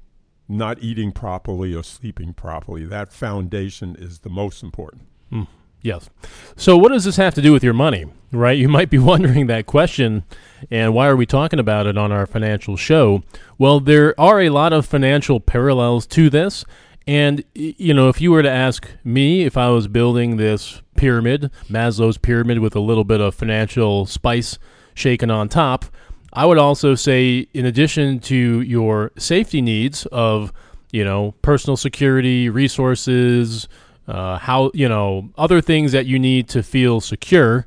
not 0.48 0.82
eating 0.82 1.12
properly 1.12 1.74
or 1.74 1.82
sleeping 1.82 2.32
properly. 2.32 2.84
That 2.86 3.12
foundation 3.12 3.96
is 3.96 4.20
the 4.20 4.30
most 4.30 4.62
important. 4.62 5.02
Hmm. 5.30 5.42
Yes. 5.82 6.10
So, 6.56 6.76
what 6.76 6.92
does 6.92 7.04
this 7.04 7.16
have 7.16 7.34
to 7.34 7.42
do 7.42 7.52
with 7.52 7.64
your 7.64 7.72
money, 7.72 8.04
right? 8.32 8.58
You 8.58 8.68
might 8.68 8.90
be 8.90 8.98
wondering 9.12 9.46
that 9.46 9.66
question, 9.66 10.24
and 10.70 10.92
why 10.94 11.06
are 11.06 11.16
we 11.16 11.26
talking 11.26 11.58
about 11.58 11.86
it 11.86 11.96
on 11.96 12.12
our 12.12 12.26
financial 12.26 12.76
show? 12.76 13.22
Well, 13.58 13.80
there 13.80 14.18
are 14.20 14.40
a 14.40 14.50
lot 14.50 14.72
of 14.72 14.84
financial 14.84 15.40
parallels 15.40 16.06
to 16.08 16.28
this. 16.28 16.64
And, 17.06 17.42
you 17.54 17.94
know, 17.94 18.08
if 18.08 18.20
you 18.20 18.30
were 18.30 18.42
to 18.42 18.50
ask 18.50 18.88
me 19.02 19.44
if 19.44 19.56
I 19.56 19.68
was 19.70 19.88
building 19.88 20.36
this 20.36 20.82
pyramid, 20.96 21.50
Maslow's 21.68 22.18
pyramid 22.18 22.58
with 22.58 22.76
a 22.76 22.80
little 22.80 23.04
bit 23.04 23.20
of 23.20 23.34
financial 23.34 24.06
spice 24.06 24.58
shaken 24.94 25.30
on 25.30 25.48
top, 25.48 25.86
I 26.32 26.46
would 26.46 26.58
also 26.58 26.94
say, 26.94 27.48
in 27.52 27.66
addition 27.66 28.20
to 28.20 28.60
your 28.60 29.10
safety 29.18 29.60
needs 29.60 30.06
of, 30.06 30.52
you 30.92 31.04
know, 31.04 31.34
personal 31.42 31.76
security, 31.76 32.48
resources, 32.48 33.66
uh, 34.06 34.38
how 34.38 34.70
you 34.74 34.88
know 34.88 35.30
other 35.38 35.60
things 35.60 35.92
that 35.92 36.06
you 36.06 36.18
need 36.18 36.48
to 36.48 36.64
feel 36.64 37.00
secure 37.00 37.66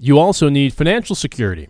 you 0.00 0.18
also 0.18 0.48
need 0.48 0.72
financial 0.72 1.14
security 1.14 1.68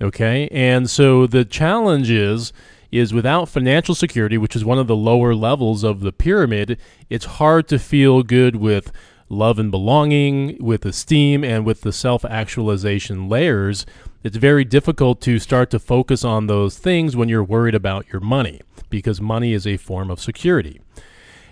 okay? 0.00 0.48
And 0.50 0.88
so 0.88 1.26
the 1.26 1.44
challenge 1.44 2.10
is 2.10 2.52
is 2.90 3.12
without 3.12 3.48
financial 3.48 3.94
security 3.94 4.38
which 4.38 4.56
is 4.56 4.64
one 4.64 4.78
of 4.78 4.86
the 4.86 4.96
lower 4.96 5.34
levels 5.34 5.82
of 5.84 6.00
the 6.00 6.12
pyramid 6.12 6.78
it's 7.10 7.24
hard 7.24 7.68
to 7.68 7.78
feel 7.78 8.22
good 8.22 8.56
with 8.56 8.92
love 9.28 9.58
and 9.58 9.70
belonging 9.70 10.56
with 10.62 10.84
esteem 10.84 11.42
and 11.42 11.64
with 11.64 11.80
the 11.80 11.92
self-actualization 11.92 13.28
layers 13.28 13.86
it's 14.22 14.36
very 14.36 14.64
difficult 14.64 15.20
to 15.20 15.38
start 15.38 15.70
to 15.70 15.78
focus 15.78 16.24
on 16.24 16.46
those 16.46 16.78
things 16.78 17.14
when 17.16 17.28
you're 17.28 17.44
worried 17.44 17.74
about 17.74 18.06
your 18.12 18.20
money 18.20 18.60
because 18.90 19.20
money 19.20 19.52
is 19.52 19.66
a 19.66 19.76
form 19.76 20.10
of 20.10 20.20
security 20.20 20.80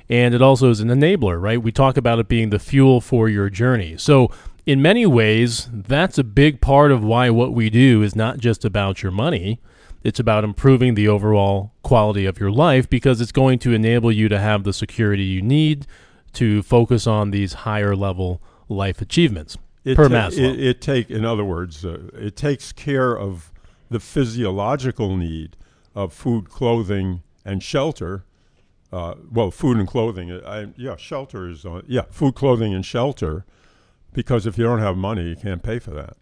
and 0.09 0.35
it 0.35 0.43
also 0.43 0.71
is 0.71 0.81
an 0.81 0.89
enabler, 0.89 1.41
right? 1.41 1.63
We 1.63 1.73
talk 1.73 1.97
about 1.97 2.19
it 2.19 2.29
being 2.29 2.51
the 2.51 2.59
fuel 2.59 3.01
for 3.01 3.29
your 3.29 3.49
journey. 3.49 3.97
So, 3.97 4.31
in 4.67 4.81
many 4.81 5.05
ways, 5.05 5.69
that's 5.73 6.17
a 6.17 6.25
big 6.25 6.61
part 6.61 6.91
of 6.91 7.05
why 7.05 7.29
what 7.31 7.53
we 7.53 7.69
do 7.69 8.03
is 8.03 8.17
not 8.17 8.39
just 8.39 8.65
about 8.65 9.03
your 9.03 9.13
money. 9.13 9.61
It's 10.05 10.21
about 10.21 10.45
improving 10.45 10.95
the 10.95 11.09
overall 11.09 11.73
quality 11.83 12.27
of 12.27 12.39
your 12.39 12.51
life 12.51 12.89
because 12.91 13.23
it's 13.23 13.33
going 13.33 13.59
to 13.61 13.73
enable 13.73 14.13
you 14.13 14.29
to 14.29 14.39
have 14.39 14.63
the 14.63 14.75
security 14.75 15.25
you 15.25 15.41
need 15.41 15.87
to 16.35 16.63
focus 16.63 17.07
on 17.07 17.31
these 17.31 17.55
higher 17.55 17.97
level 17.97 18.43
life 18.69 19.01
achievements. 19.01 19.57
It 19.83 19.97
Per 19.97 20.09
ta- 20.11 20.15
Maslow. 20.15 20.39
It, 20.39 20.61
it 20.61 20.81
take, 20.83 21.11
in 21.11 21.25
other 21.25 21.45
words, 21.45 21.87
uh, 21.87 22.11
it 22.13 22.37
takes 22.37 22.71
care 22.71 23.17
of 23.17 23.51
the 23.91 23.99
physiological 23.99 25.17
need 25.17 25.57
of 25.95 26.13
food, 26.13 26.51
clothing, 26.51 27.23
and 27.45 27.63
shelter. 27.63 28.25
Uh, 28.93 29.15
well, 29.33 29.51
food 29.51 29.79
and 29.79 29.89
clothing. 29.89 30.31
uh, 30.31 30.41
I, 30.47 30.81
yeah, 30.81 30.97
shelter 30.97 31.49
is 31.49 31.65
on. 31.65 31.83
Yeah, 31.87 32.03
food, 32.11 32.35
clothing, 32.35 32.75
and 32.75 32.85
shelter. 32.85 33.47
Because 34.13 34.47
if 34.47 34.59
you 34.59 34.65
don't 34.65 34.79
have 34.81 34.97
money, 34.97 35.29
you 35.29 35.37
can't 35.37 35.63
pay 35.63 35.79
for 35.79 35.91
that. 35.93 36.17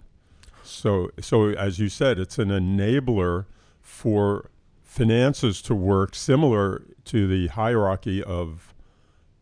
So, 0.63 1.11
so 1.21 1.51
as 1.51 1.79
you 1.79 1.89
said, 1.89 2.19
it's 2.19 2.39
an 2.39 2.49
enabler 2.49 3.47
for 3.83 4.51
finances 4.83 5.61
to 5.63 5.75
work 5.75 6.15
similar 6.15 6.83
to 7.07 7.27
the 7.27 7.49
hierarchy 7.49 8.23
of 8.23 8.73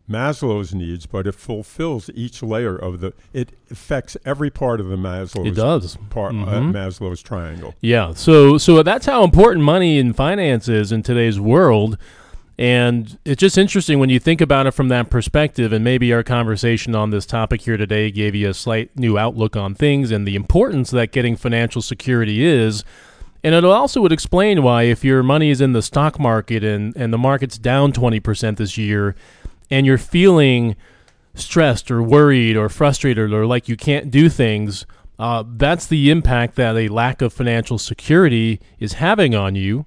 Maslow's 0.09 0.75
needs, 0.75 1.07
but 1.07 1.27
it 1.29 1.37
fulfills 1.37 2.11
each 2.15 2.43
layer 2.43 2.75
of 2.77 3.01
the. 3.01 3.13
It 3.33 3.53
affects 3.71 4.17
every 4.25 4.51
part 4.51 4.81
of 4.81 4.89
the 4.89 4.97
Maslow's 4.97 5.47
It 5.49 5.55
does. 5.55 5.97
part, 6.11 6.33
uh, 6.33 6.37
Mhm. 6.39 6.73
Maslow's 6.73 7.23
triangle. 7.23 7.75
Yeah. 7.81 8.15
So 8.15 8.59
so 8.59 8.83
that's 8.83 9.07
how 9.07 9.23
important 9.23 9.65
money 9.65 9.99
and 10.01 10.15
finance 10.17 10.69
is 10.69 10.91
in 10.91 11.03
today's 11.05 11.39
world. 11.39 11.97
And 12.59 13.17
it's 13.25 13.41
just 13.41 13.57
interesting 13.57 13.99
when 14.01 14.11
you 14.11 14.19
think 14.19 14.41
about 14.43 14.67
it 14.67 14.73
from 14.73 14.89
that 14.89 15.09
perspective. 15.11 15.73
And 15.73 15.83
maybe 15.85 16.13
our 16.13 16.23
conversation 16.25 16.95
on 16.95 17.11
this 17.11 17.25
topic 17.25 17.63
here 17.63 17.77
today 17.79 18.11
gave 18.11 18.35
you 18.35 18.51
a 18.51 18.55
slight 18.55 18.91
new 18.99 19.17
outlook 19.17 19.57
on 19.57 19.75
things 19.75 20.11
and 20.11 20.27
the 20.27 20.35
importance 20.37 20.91
that 20.91 21.11
getting 21.13 21.37
financial 21.37 21.81
security 21.83 22.45
is. 22.45 22.85
And 23.43 23.55
it 23.55 23.65
also 23.65 24.01
would 24.03 24.13
explain 24.13 24.63
why, 24.63 24.83
if 24.85 25.05
your 25.05 25.23
money 25.23 25.51
is 25.51 25.61
in 25.61 25.73
the 25.73 25.83
stock 25.83 26.19
market 26.19 26.63
and, 26.63 26.95
and 26.97 27.13
the 27.13 27.19
market's 27.19 27.57
down 27.57 27.93
20% 27.93 28.57
this 28.57 28.77
year, 28.77 29.15
and 29.71 29.87
you're 29.87 29.99
feeling 29.99 30.77
stressed 31.35 31.91
or 31.91 32.03
worried 32.03 32.57
or 32.57 32.69
frustrated 32.69 33.33
or 33.33 33.47
like 33.47 33.69
you 33.69 33.77
can't 33.77 34.11
do 34.11 34.29
things, 34.29 34.85
uh, 35.19 35.45
that's 35.47 35.87
the 35.87 36.11
impact 36.11 36.57
that 36.57 36.77
a 36.77 36.89
lack 36.89 37.23
of 37.23 37.33
financial 37.33 37.79
security 37.79 38.61
is 38.79 38.95
having 38.95 39.35
on 39.35 39.55
you. 39.55 39.87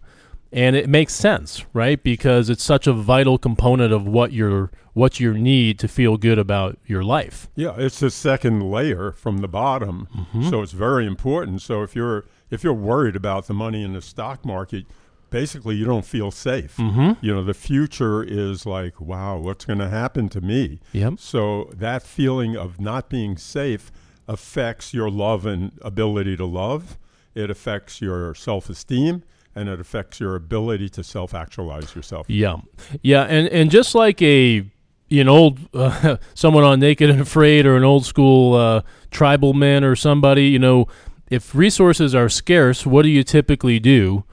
And 0.54 0.76
it 0.76 0.88
makes 0.88 1.14
sense, 1.14 1.66
right? 1.74 2.02
Because 2.02 2.50
it's 2.50 2.64
such 2.64 2.86
a 2.88 2.94
vital 2.94 3.38
component 3.38 3.92
of 3.92 4.06
what 4.08 4.32
your 4.32 4.72
what 4.94 5.20
you 5.20 5.34
need 5.34 5.80
to 5.80 5.88
feel 5.88 6.18
good 6.18 6.38
about 6.38 6.78
your 6.86 7.04
life. 7.04 7.50
Yeah, 7.56 7.74
it's 7.78 8.00
the 8.00 8.12
second 8.12 8.70
layer 8.70 9.12
from 9.14 9.38
the 9.40 9.48
bottom, 9.48 10.08
Mm-hmm. 10.16 10.50
so 10.50 10.62
it's 10.62 10.72
very 10.72 11.08
important. 11.08 11.62
So 11.64 11.82
if 11.82 11.96
you're 11.96 12.26
if 12.52 12.64
you're 12.64 12.74
worried 12.74 13.16
about 13.16 13.48
the 13.48 13.54
money 13.56 13.84
in 13.84 13.94
the 13.94 14.02
stock 14.02 14.46
market, 14.46 14.86
basically 15.32 15.76
you 15.76 15.86
don't 15.86 16.06
feel 16.06 16.30
safe. 16.30 16.78
Mm-hmm. 16.78 17.26
You 17.26 17.34
know, 17.34 17.44
the 17.44 17.56
future 17.56 18.22
is 18.24 18.68
like, 18.68 19.02
wow, 19.02 19.40
what's 19.40 19.66
going 19.66 19.80
to 19.80 19.90
happen 19.90 20.30
to 20.30 20.42
me? 20.42 20.80
Yep. 20.92 21.14
So 21.18 21.72
that 21.74 22.04
feeling 22.04 22.56
of 22.56 22.80
not 22.80 23.10
being 23.10 23.38
safe 23.38 23.92
affects 24.28 24.94
your 24.94 25.10
love 25.10 25.48
and 25.48 25.72
ability 25.82 26.38
to 26.38 26.46
love. 26.46 27.00
It 27.34 27.50
affects 27.50 28.00
your 28.02 28.36
self-esteem 28.36 29.24
and 29.56 29.70
it 29.70 29.80
affects 29.80 30.20
your 30.20 30.36
ability 30.36 30.90
to 30.90 31.04
self-actualize 31.04 31.96
yourself. 31.96 32.26
Yeah, 32.30 32.58
yeah, 33.02 33.24
and 33.24 33.48
and 33.50 33.72
just 33.72 33.96
like 33.96 34.22
a 34.22 34.66
an 35.12 35.30
old 35.30 35.60
uh, 35.74 36.18
someone 36.34 36.64
on 36.64 36.80
Naked 36.80 37.10
and 37.10 37.22
Afraid 37.22 37.66
or 37.66 37.76
an 37.76 37.84
old 37.84 38.06
school 38.06 38.56
uh, 38.56 38.82
tribal 39.12 39.54
man 39.54 39.84
or 39.84 39.96
somebody, 39.96 40.46
you 40.46 40.60
know, 40.60 40.88
if 41.30 41.56
resources 41.56 42.14
are 42.16 42.30
scarce, 42.30 42.86
what 42.86 43.04
do 43.04 43.10
you 43.10 43.24
typically 43.24 43.80
do? 43.80 44.24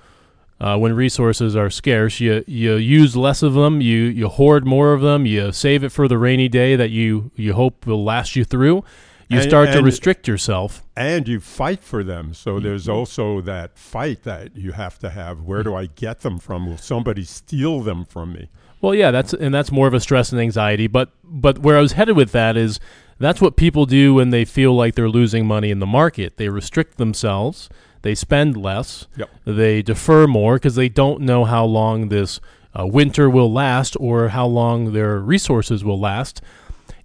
Uh, 0.60 0.76
when 0.76 0.92
resources 0.92 1.56
are 1.56 1.70
scarce, 1.70 2.20
you 2.20 2.44
you 2.46 2.74
use 2.74 3.16
less 3.16 3.42
of 3.42 3.54
them, 3.54 3.80
you 3.80 4.02
you 4.02 4.28
hoard 4.28 4.66
more 4.66 4.92
of 4.92 5.00
them, 5.00 5.24
you 5.24 5.50
save 5.52 5.82
it 5.82 5.88
for 5.90 6.06
the 6.06 6.18
rainy 6.18 6.48
day 6.48 6.76
that 6.76 6.90
you 6.90 7.30
you 7.34 7.54
hope 7.54 7.86
will 7.86 8.04
last 8.04 8.36
you 8.36 8.44
through. 8.44 8.84
You 9.30 9.38
And- 9.38 9.48
start 9.48 9.70
to 9.72 9.82
restrict 9.82 10.26
yourself. 10.28 10.82
and 10.96 11.26
you 11.28 11.38
fight 11.40 11.82
for 11.82 12.02
them. 12.04 12.34
So 12.34 12.54
Mm-hmm. 12.56 12.64
there's 12.64 12.88
also 12.88 13.40
that 13.42 13.78
fight 13.78 14.24
that 14.24 14.56
you 14.56 14.72
have 14.72 14.98
to 14.98 15.08
have. 15.10 15.40
Where 15.42 15.62
do 15.62 15.74
I 15.74 15.86
get 15.86 16.20
them 16.20 16.38
from? 16.38 16.68
Will 16.68 16.76
somebody 16.76 17.22
steal 17.24 17.80
them 17.80 18.04
from 18.04 18.32
me? 18.32 18.48
Well, 18.82 18.94
yeah, 18.94 19.10
that's 19.10 19.32
and 19.32 19.54
that's 19.54 19.70
more 19.70 19.86
of 19.86 19.94
a 19.94 20.00
stress 20.00 20.32
and 20.32 20.40
anxiety. 20.40 20.86
But 20.88 21.10
but 21.24 21.58
where 21.60 21.76
I 21.78 21.80
was 21.80 21.92
headed 21.92 22.16
with 22.16 22.32
that 22.32 22.56
is 22.56 22.80
that's 23.18 23.40
what 23.40 23.54
people 23.56 23.86
do 23.86 24.14
when 24.14 24.30
they 24.30 24.44
feel 24.44 24.74
like 24.74 24.94
they're 24.94 25.08
losing 25.08 25.46
money 25.46 25.70
in 25.70 25.78
the 25.78 25.86
market. 25.86 26.36
They 26.38 26.48
restrict 26.48 26.96
themselves. 26.98 27.68
They 28.02 28.14
spend 28.14 28.56
less. 28.56 29.06
Yep. 29.16 29.30
They 29.44 29.82
defer 29.82 30.26
more 30.26 30.54
because 30.56 30.74
they 30.74 30.88
don't 30.88 31.20
know 31.20 31.44
how 31.44 31.64
long 31.66 32.08
this 32.08 32.40
uh, 32.78 32.86
winter 32.86 33.28
will 33.28 33.52
last 33.52 33.96
or 34.00 34.28
how 34.30 34.46
long 34.46 34.92
their 34.94 35.18
resources 35.18 35.84
will 35.84 36.00
last. 36.00 36.40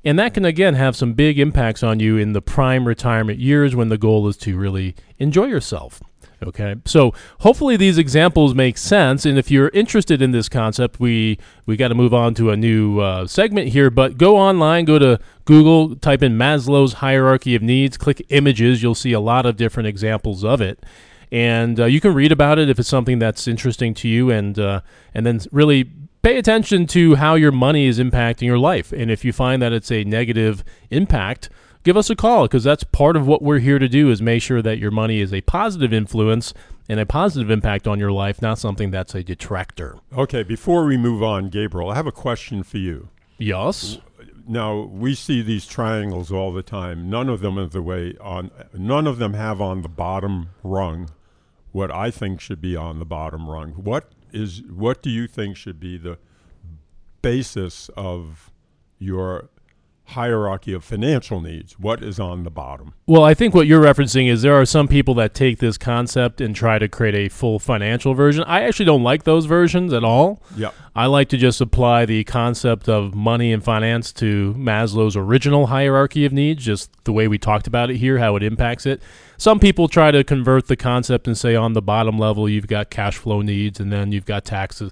And 0.06 0.20
that 0.20 0.36
can 0.36 0.46
again 0.46 0.76
have 0.76 0.96
some 0.96 1.14
big 1.14 1.40
impacts 1.40 1.82
on 1.82 2.00
you 2.00 2.16
in 2.16 2.34
the 2.34 2.42
prime 2.42 2.88
retirement 2.88 3.40
years 3.40 3.76
when 3.76 3.90
the 3.90 3.98
goal 3.98 4.28
is 4.28 4.38
to 4.38 4.56
really 4.56 4.96
enjoy 5.18 5.46
yourself. 5.46 6.02
Okay, 6.44 6.76
so 6.86 7.14
hopefully 7.40 7.76
these 7.76 7.98
examples 7.98 8.54
make 8.54 8.78
sense, 8.78 9.26
and 9.26 9.38
if 9.38 9.50
you're 9.50 9.70
interested 9.70 10.22
in 10.22 10.32
this 10.32 10.50
concept, 10.50 11.00
we 11.00 11.40
we 11.66 11.76
got 11.76 11.88
to 11.88 11.96
move 11.96 12.14
on 12.14 12.34
to 12.36 12.52
a 12.52 12.58
new 12.58 13.00
uh, 13.00 13.26
segment 13.26 13.70
here. 13.70 13.90
But 13.90 14.18
go 14.18 14.38
online, 14.38 14.86
go 14.86 15.00
to 15.00 15.20
Google, 15.46 15.96
type 15.96 16.22
in 16.22 16.38
Maslow's 16.38 16.94
hierarchy 16.94 17.56
of 17.56 17.62
needs, 17.64 17.98
click 17.98 18.24
images. 18.30 18.84
You'll 18.84 18.96
see 18.96 19.14
a 19.14 19.20
lot 19.20 19.46
of 19.46 19.56
different 19.56 19.88
examples 19.88 20.44
of 20.44 20.62
it, 20.62 20.86
and 21.32 21.80
uh, 21.80 21.86
you 21.86 22.02
can 22.02 22.14
read 22.14 22.34
about 22.34 22.60
it 22.60 22.70
if 22.70 22.80
it's 22.80 22.90
something 22.90 23.18
that's 23.18 23.48
interesting 23.48 23.94
to 23.96 24.08
you, 24.10 24.30
and 24.30 24.60
uh, 24.60 24.82
and 25.14 25.26
then 25.26 25.40
really 25.52 25.90
pay 26.26 26.40
attention 26.40 26.88
to 26.88 27.14
how 27.14 27.36
your 27.36 27.52
money 27.52 27.86
is 27.86 28.00
impacting 28.00 28.48
your 28.48 28.58
life. 28.58 28.92
And 28.92 29.12
if 29.12 29.24
you 29.24 29.32
find 29.32 29.62
that 29.62 29.72
it's 29.72 29.92
a 29.92 30.04
negative 30.06 30.64
impact, 30.90 31.52
give 31.84 31.96
us 31.96 32.10
a 32.10 32.16
call 32.16 32.46
because 32.46 32.64
that's 32.64 32.84
part 32.84 33.16
of 33.16 33.28
what 33.28 33.44
we're 33.44 33.60
here 33.60 33.78
to 33.78 33.88
do 33.88 34.10
is 34.10 34.24
make 34.24 34.42
sure 34.42 34.64
that 34.64 34.80
your 34.80 34.90
money 34.90 35.22
is 35.22 35.32
a 35.32 35.42
positive 35.42 35.94
influence 35.94 36.52
and 36.90 37.00
a 37.00 37.06
positive 37.06 37.52
impact 37.52 37.88
on 37.88 38.00
your 38.00 38.12
life, 38.12 38.42
not 38.42 38.58
something 38.58 38.90
that's 38.90 39.14
a 39.14 39.22
detractor. 39.22 40.00
Okay, 40.18 40.42
before 40.42 40.86
we 40.86 40.98
move 40.98 41.22
on, 41.22 41.50
Gabriel, 41.50 41.92
I 41.92 41.96
have 41.96 42.08
a 42.08 42.12
question 42.12 42.64
for 42.64 42.80
you. 42.80 43.10
Yes. 43.38 44.00
Now 44.48 44.80
we 44.80 45.14
see 45.14 45.44
these 45.44 45.68
triangles 45.68 46.32
all 46.32 46.52
the 46.52 46.64
time. 46.64 47.08
None 47.08 47.30
of 47.30 47.42
them 47.42 47.60
are 47.60 47.68
the 47.68 47.84
way 47.84 48.16
on. 48.20 48.50
None 48.74 49.06
of 49.06 49.20
them 49.20 49.36
have 49.36 49.62
on 49.62 49.84
the 49.84 49.90
bottom 49.90 50.50
rung 50.64 51.12
what 51.76 51.92
I 51.92 52.10
think 52.10 52.40
should 52.40 52.62
be 52.62 52.78
on 52.78 53.00
the 53.00 53.06
bottom 53.06 53.50
rung. 53.50 53.72
What 53.72 54.14
is? 54.32 54.62
What 54.62 55.02
do 55.02 55.10
you 55.10 55.28
think 55.28 55.58
should 55.58 55.78
be 55.78 55.98
the 55.98 56.18
basis 57.22 57.90
of 57.98 58.50
your 58.98 59.50
hierarchy 60.10 60.74
of 60.74 60.84
financial 60.84 61.42
needs. 61.42 61.80
What 61.80 62.04
is 62.04 62.20
on 62.20 62.44
the 62.44 62.52
bottom? 62.52 62.94
Well, 63.08 63.24
I 63.24 63.34
think 63.34 63.56
what 63.56 63.68
you're 63.68 63.82
referencing 63.82 64.30
is 64.30 64.42
there 64.42 64.54
are 64.54 64.66
some 64.66 64.88
people 64.88 65.14
that 65.16 65.34
take 65.34 65.60
this 65.60 65.78
concept 65.78 66.42
and 66.42 66.56
try 66.56 66.78
to 66.80 66.88
create 66.88 67.16
a 67.16 67.30
full 67.30 67.60
financial 67.60 68.14
version. 68.14 68.44
I 68.44 68.62
actually 68.62 68.86
don't 68.86 69.04
like 69.04 69.24
those 69.24 69.46
versions 69.46 69.94
at 69.94 70.04
all. 70.04 70.42
Yeah. 70.56 70.72
I 70.96 71.08
like 71.08 71.30
to 71.30 71.38
just 71.38 71.60
apply 71.60 72.06
the 72.06 72.24
concept 72.24 72.88
of 72.88 73.16
money 73.16 73.52
and 73.52 73.64
finance 73.64 74.14
to 74.14 74.54
Maslow's 74.58 75.18
original 75.18 75.68
hierarchy 75.68 76.26
of 76.26 76.32
needs, 76.32 76.64
just 76.64 76.92
the 77.04 77.12
way 77.12 77.28
we 77.28 77.38
talked 77.38 77.68
about 77.68 77.90
it 77.90 77.98
here, 77.98 78.20
how 78.20 78.36
it 78.36 78.44
impacts 78.44 78.86
it. 78.86 79.02
Some 79.38 79.60
people 79.60 79.88
try 79.88 80.12
to 80.12 80.24
convert 80.24 80.68
the 80.68 80.78
concept 80.78 81.28
and 81.28 81.38
say 81.38 81.56
on 81.56 81.74
the 81.74 81.82
bottom 81.82 82.18
level 82.18 82.48
you've 82.48 82.68
got 82.68 82.90
cash 82.90 83.18
flow 83.18 83.42
needs 83.42 83.80
and 83.80 83.92
then 83.92 84.12
you've 84.12 84.26
got 84.26 84.46
taxes 84.46 84.92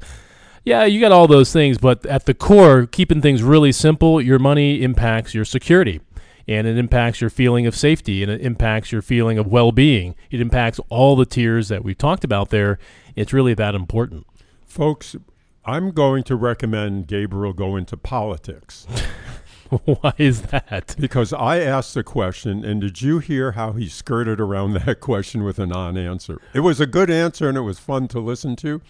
yeah, 0.66 0.86
you 0.86 1.00
got 1.00 1.12
all 1.12 1.28
those 1.28 1.52
things, 1.52 1.78
but 1.78 2.06
at 2.06 2.26
the 2.26 2.34
core, 2.34 2.86
keeping 2.86 3.22
things 3.22 3.44
really 3.44 3.72
simple, 3.72 4.22
your 4.22 4.40
money 4.40 4.82
impacts 4.82 5.34
your 5.34 5.46
security 5.46 6.02
and 6.48 6.68
it 6.68 6.78
impacts 6.78 7.22
your 7.22 7.30
feeling 7.30 7.66
of 7.66 7.76
safety 7.76 8.22
and 8.22 8.32
it 8.32 8.42
impacts 8.42 8.92
your 8.92 9.02
feeling 9.02 9.38
of 9.38 9.48
well 9.48 9.72
being. 9.72 10.16
It 10.32 10.42
impacts 10.42 10.80
all 10.90 11.16
the 11.16 11.26
tiers 11.26 11.70
that 11.70 11.84
we've 11.84 11.98
talked 11.98 12.24
about 12.24 12.50
there. 12.50 12.80
It's 13.16 13.34
really 13.34 13.54
that 13.56 13.76
important. 13.76 14.26
Folks, 14.66 15.16
I'm 15.66 15.92
going 15.92 16.24
to 16.24 16.36
recommend 16.36 17.08
Gabriel 17.08 17.54
go 17.54 17.76
into 17.76 17.96
politics. 17.96 18.86
Why 19.86 20.14
is 20.18 20.44
that? 20.44 20.96
Because 21.00 21.34
I 21.34 21.60
asked 21.60 21.94
the 21.94 22.04
question, 22.04 22.64
and 22.64 22.82
did 22.82 23.02
you 23.02 23.20
hear 23.20 23.54
how 23.54 23.72
he 23.72 23.88
skirted 23.88 24.40
around 24.40 24.74
that 24.86 25.00
question 25.00 25.44
with 25.44 25.60
a 25.60 25.66
non 25.66 25.98
answer? 25.98 26.42
It 26.54 26.60
was 26.62 26.80
a 26.80 26.86
good 26.86 27.10
answer 27.10 27.48
and 27.48 27.58
it 27.58 27.62
was 27.62 27.80
fun 27.80 28.08
to 28.10 28.20
listen 28.20 28.56
to. 28.58 28.82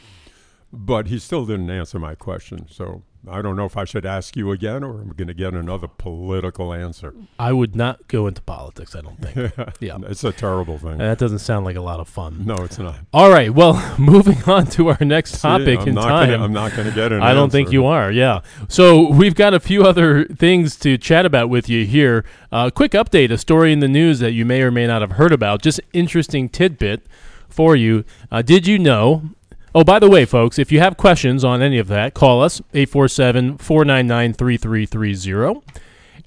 But 0.75 1.07
he 1.07 1.19
still 1.19 1.45
didn't 1.45 1.69
answer 1.69 1.99
my 1.99 2.15
question. 2.15 2.67
So 2.67 3.03
I 3.29 3.41
don't 3.41 3.55
know 3.55 3.65
if 3.65 3.77
I 3.77 3.85
should 3.85 4.05
ask 4.05 4.35
you 4.35 4.51
again 4.51 4.83
or 4.83 4.99
I'm 4.99 5.09
going 5.09 5.27
to 5.27 5.33
get 5.33 5.53
another 5.53 5.87
political 5.87 6.73
answer. 6.73 7.13
I 7.37 7.53
would 7.53 7.75
not 7.75 8.07
go 8.07 8.25
into 8.25 8.41
politics, 8.41 8.95
I 8.95 9.01
don't 9.01 9.21
think. 9.21 9.53
yeah. 9.79 9.97
It's 10.07 10.23
a 10.23 10.31
terrible 10.31 10.79
thing. 10.79 10.97
that 10.97 11.19
doesn't 11.19 11.39
sound 11.39 11.63
like 11.63 11.75
a 11.75 11.81
lot 11.81 11.99
of 11.99 12.09
fun. 12.09 12.43
No, 12.43 12.55
it's 12.55 12.79
not. 12.79 12.97
All 13.13 13.29
right. 13.29 13.53
Well, 13.53 13.95
moving 13.99 14.43
on 14.43 14.65
to 14.71 14.89
our 14.89 14.97
next 15.05 15.39
topic 15.39 15.81
See, 15.81 15.89
in 15.89 15.95
time. 15.95 16.31
Gonna, 16.31 16.43
I'm 16.43 16.51
not 16.51 16.75
going 16.75 16.89
to 16.89 16.93
get 16.93 17.11
it. 17.11 17.21
I 17.21 17.33
don't 17.35 17.51
think 17.51 17.71
you 17.71 17.85
are. 17.85 18.11
Yeah. 18.11 18.41
So 18.67 19.09
we've 19.09 19.35
got 19.35 19.53
a 19.53 19.59
few 19.59 19.83
other 19.83 20.25
things 20.25 20.75
to 20.77 20.97
chat 20.97 21.25
about 21.25 21.49
with 21.49 21.69
you 21.69 21.85
here. 21.85 22.25
Uh, 22.51 22.71
quick 22.71 22.91
update 22.91 23.31
a 23.31 23.37
story 23.37 23.71
in 23.71 23.79
the 23.79 23.87
news 23.87 24.19
that 24.19 24.31
you 24.31 24.43
may 24.43 24.63
or 24.63 24.71
may 24.71 24.87
not 24.87 25.01
have 25.01 25.11
heard 25.11 25.31
about. 25.31 25.61
Just 25.61 25.79
interesting 25.93 26.49
tidbit 26.49 27.05
for 27.47 27.75
you. 27.75 28.03
Uh, 28.31 28.41
did 28.41 28.67
you 28.67 28.79
know 28.79 29.29
Oh, 29.75 29.83
by 29.83 29.97
the 29.97 30.09
way, 30.09 30.23
folks, 30.25 30.59
if 30.59 30.71
you 30.71 30.79
have 30.81 30.97
questions 30.97 31.43
on 31.43 31.63
any 31.63 31.79
of 31.79 31.87
that, 31.87 32.13
call 32.13 32.43
us 32.43 32.61
847 32.75 33.57
499 33.57 34.33
3330 34.33 35.61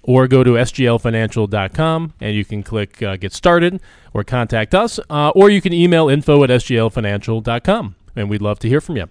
or 0.03 0.27
go 0.27 0.43
to 0.43 0.53
sglfinancial.com 0.53 2.15
and 2.21 2.35
you 2.35 2.45
can 2.45 2.65
click 2.65 3.01
uh, 3.05 3.17
get 3.17 3.33
started 3.33 3.81
or 4.13 4.25
contact 4.25 4.75
us, 4.75 4.99
uh, 5.11 5.31
or 5.31 5.49
you 5.49 5.61
can 5.61 5.73
email 5.73 6.09
info 6.09 6.43
at 6.43 6.51
sglfinancial.com 6.51 7.95
and 8.17 8.29
we'd 8.29 8.43
love 8.43 8.59
to 8.59 8.69
hear 8.69 8.81
from 8.81 8.97
you. 8.97 9.09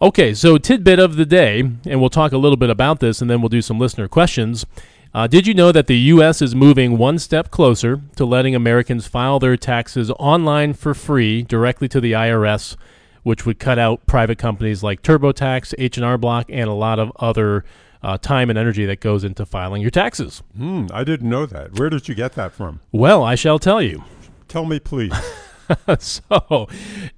Okay, 0.00 0.32
so 0.32 0.56
tidbit 0.56 1.00
of 1.00 1.16
the 1.16 1.26
day, 1.26 1.60
and 1.60 2.00
we'll 2.00 2.08
talk 2.08 2.30
a 2.30 2.38
little 2.38 2.56
bit 2.56 2.70
about 2.70 3.00
this 3.00 3.20
and 3.20 3.28
then 3.28 3.42
we'll 3.42 3.48
do 3.48 3.62
some 3.62 3.80
listener 3.80 4.06
questions. 4.06 4.64
Uh, 5.12 5.26
did 5.26 5.48
you 5.48 5.54
know 5.54 5.72
that 5.72 5.88
the 5.88 5.98
U.S. 5.98 6.40
is 6.40 6.54
moving 6.54 6.96
one 6.96 7.18
step 7.18 7.50
closer 7.50 8.00
to 8.14 8.24
letting 8.24 8.54
Americans 8.54 9.08
file 9.08 9.40
their 9.40 9.56
taxes 9.56 10.08
online 10.20 10.72
for 10.72 10.94
free 10.94 11.42
directly 11.42 11.88
to 11.88 12.00
the 12.00 12.12
IRS? 12.12 12.76
Which 13.22 13.46
would 13.46 13.58
cut 13.58 13.78
out 13.78 14.06
private 14.06 14.38
companies 14.38 14.82
like 14.82 15.02
TurboTax, 15.02 15.74
H&R 15.78 16.18
Block, 16.18 16.46
and 16.48 16.68
a 16.68 16.74
lot 16.74 16.98
of 16.98 17.12
other 17.16 17.64
uh, 18.02 18.18
time 18.18 18.50
and 18.50 18.58
energy 18.58 18.86
that 18.86 19.00
goes 19.00 19.24
into 19.24 19.44
filing 19.44 19.82
your 19.82 19.90
taxes. 19.90 20.42
Hmm, 20.56 20.86
I 20.92 21.04
didn't 21.04 21.28
know 21.28 21.46
that. 21.46 21.78
Where 21.78 21.90
did 21.90 22.08
you 22.08 22.14
get 22.14 22.32
that 22.32 22.52
from? 22.52 22.80
Well, 22.92 23.22
I 23.22 23.34
shall 23.34 23.58
tell 23.58 23.82
you. 23.82 24.04
Tell 24.48 24.64
me, 24.64 24.78
please. 24.78 25.12
so, 25.98 26.68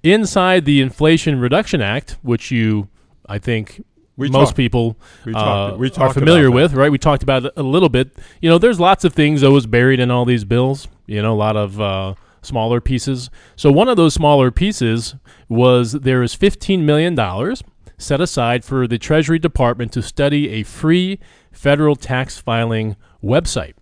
inside 0.03 0.65
the 0.65 0.81
Inflation 0.81 1.41
Reduction 1.41 1.81
Act, 1.81 2.17
which 2.23 2.51
you, 2.51 2.89
I 3.27 3.39
think, 3.39 3.83
we 4.17 4.29
most 4.29 4.51
talk, 4.51 4.57
people 4.57 4.97
we 5.25 5.33
uh, 5.33 5.75
we 5.75 5.91
are 5.93 6.13
familiar 6.13 6.51
with, 6.51 6.75
right? 6.75 6.91
We 6.93 6.99
talked 6.99 7.23
about 7.23 7.47
it 7.47 7.53
a 7.57 7.63
little 7.63 7.89
bit. 7.89 8.11
You 8.41 8.51
know, 8.51 8.59
there's 8.59 8.79
lots 8.79 9.05
of 9.05 9.15
things 9.15 9.43
always 9.43 9.67
buried 9.67 10.01
in 10.01 10.11
all 10.11 10.25
these 10.25 10.45
bills. 10.45 10.87
You 11.07 11.23
know, 11.23 11.33
a 11.33 11.37
lot 11.37 11.57
of 11.57 11.81
uh, 11.81 12.15
smaller 12.43 12.81
pieces. 12.81 13.31
So 13.57 13.73
one 13.73 13.89
of 13.89 13.97
those 13.97 14.15
smaller 14.15 14.51
pieces 14.51 15.15
was 15.49 15.93
there 15.93 16.23
is 16.23 16.37
$15 16.37 16.81
million 16.81 17.17
set 17.97 18.21
aside 18.21 18.65
for 18.65 18.87
the 18.87 18.99
Treasury 18.99 19.39
Department 19.39 19.93
to 19.93 20.03
study 20.03 20.51
a 20.51 20.63
free 20.65 21.19
federal 21.53 21.97
tax 21.97 22.39
filing 22.39 22.97
website. 23.23 23.75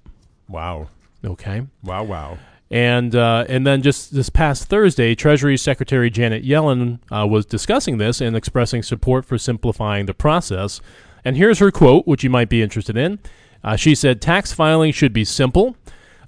Wow. 0.48 0.88
Okay. 1.24 1.66
Wow, 1.82 2.04
wow. 2.04 2.38
And 2.70 3.16
uh, 3.16 3.46
and 3.48 3.66
then 3.66 3.82
just 3.82 4.14
this 4.14 4.30
past 4.30 4.68
Thursday, 4.68 5.16
Treasury 5.16 5.56
Secretary 5.56 6.08
Janet 6.08 6.44
Yellen 6.44 7.00
uh, 7.10 7.26
was 7.26 7.44
discussing 7.44 7.98
this 7.98 8.20
and 8.20 8.36
expressing 8.36 8.84
support 8.84 9.24
for 9.24 9.38
simplifying 9.38 10.06
the 10.06 10.14
process. 10.14 10.80
And 11.24 11.36
here's 11.36 11.58
her 11.58 11.72
quote, 11.72 12.06
which 12.06 12.22
you 12.22 12.30
might 12.30 12.48
be 12.48 12.62
interested 12.62 12.96
in. 12.96 13.18
Uh, 13.64 13.74
she 13.74 13.96
said, 13.96 14.20
"Tax 14.20 14.52
filing 14.52 14.92
should 14.92 15.12
be 15.12 15.24
simple." 15.24 15.76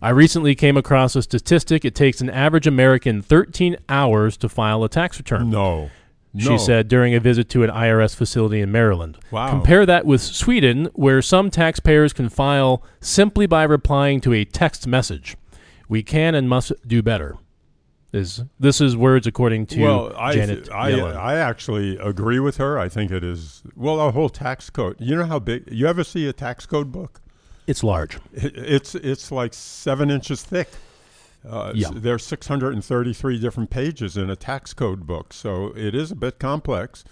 I 0.02 0.08
recently 0.08 0.56
came 0.56 0.76
across 0.76 1.14
a 1.14 1.22
statistic. 1.22 1.84
It 1.84 1.94
takes 1.94 2.20
an 2.20 2.28
average 2.28 2.66
American 2.66 3.22
13 3.22 3.76
hours 3.88 4.36
to 4.38 4.48
file 4.48 4.82
a 4.82 4.88
tax 4.88 5.16
return. 5.16 5.48
No. 5.48 5.90
She 6.36 6.48
no. 6.48 6.56
said 6.56 6.88
during 6.88 7.14
a 7.14 7.20
visit 7.20 7.48
to 7.50 7.62
an 7.62 7.70
IRS 7.70 8.16
facility 8.16 8.60
in 8.60 8.72
Maryland. 8.72 9.18
Wow. 9.30 9.50
Compare 9.50 9.86
that 9.86 10.04
with 10.04 10.20
Sweden, 10.20 10.88
where 10.94 11.22
some 11.22 11.50
taxpayers 11.50 12.12
can 12.12 12.28
file 12.28 12.82
simply 13.00 13.46
by 13.46 13.62
replying 13.62 14.20
to 14.22 14.32
a 14.32 14.44
text 14.44 14.88
message. 14.88 15.36
We 15.88 16.02
can 16.02 16.34
and 16.34 16.48
must 16.48 16.72
do 16.84 17.00
better. 17.00 17.36
Is 18.12 18.42
this 18.58 18.80
is 18.80 18.96
words 18.96 19.28
according 19.28 19.66
to 19.66 19.82
well, 19.82 20.12
I, 20.16 20.34
Janet 20.34 20.68
I, 20.70 20.90
Yellen. 20.90 21.16
I 21.16 21.36
actually 21.36 21.96
agree 21.96 22.40
with 22.40 22.56
her. 22.56 22.78
I 22.78 22.88
think 22.88 23.10
it 23.10 23.22
is 23.22 23.62
well 23.76 24.00
a 24.00 24.10
whole 24.10 24.28
tax 24.28 24.68
code. 24.68 24.96
You 24.98 25.16
know 25.16 25.26
how 25.26 25.38
big? 25.38 25.70
You 25.70 25.86
ever 25.86 26.02
see 26.02 26.26
a 26.26 26.32
tax 26.32 26.66
code 26.66 26.90
book? 26.90 27.22
It's 27.66 27.84
large. 27.84 28.18
It's 28.32 28.94
it's 28.94 29.30
like 29.30 29.54
seven 29.54 30.10
inches 30.10 30.42
thick. 30.42 30.68
Uh, 31.48 31.72
yeah. 31.74 31.90
There's 31.92 32.24
633 32.24 33.38
different 33.38 33.70
pages 33.70 34.16
in 34.16 34.30
a 34.30 34.36
tax 34.36 34.72
code 34.72 35.06
book, 35.06 35.32
so 35.32 35.72
it 35.76 35.94
is 35.94 36.12
a 36.12 36.16
bit 36.16 36.38
complex. 36.38 37.04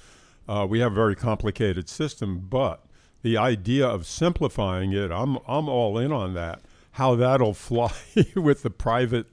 Uh, 0.48 0.66
we 0.68 0.80
have 0.80 0.92
a 0.92 0.94
very 0.94 1.16
complicated 1.16 1.88
system, 1.88 2.46
but 2.48 2.84
the 3.22 3.36
idea 3.36 3.86
of 3.86 4.06
simplifying 4.06 4.92
it, 4.92 5.10
I'm 5.10 5.38
I'm 5.46 5.68
all 5.68 5.98
in 5.98 6.12
on 6.12 6.34
that. 6.34 6.60
How 6.92 7.14
that'll 7.14 7.54
fly 7.68 7.92
with 8.34 8.62
the 8.62 8.70
private 8.70 9.26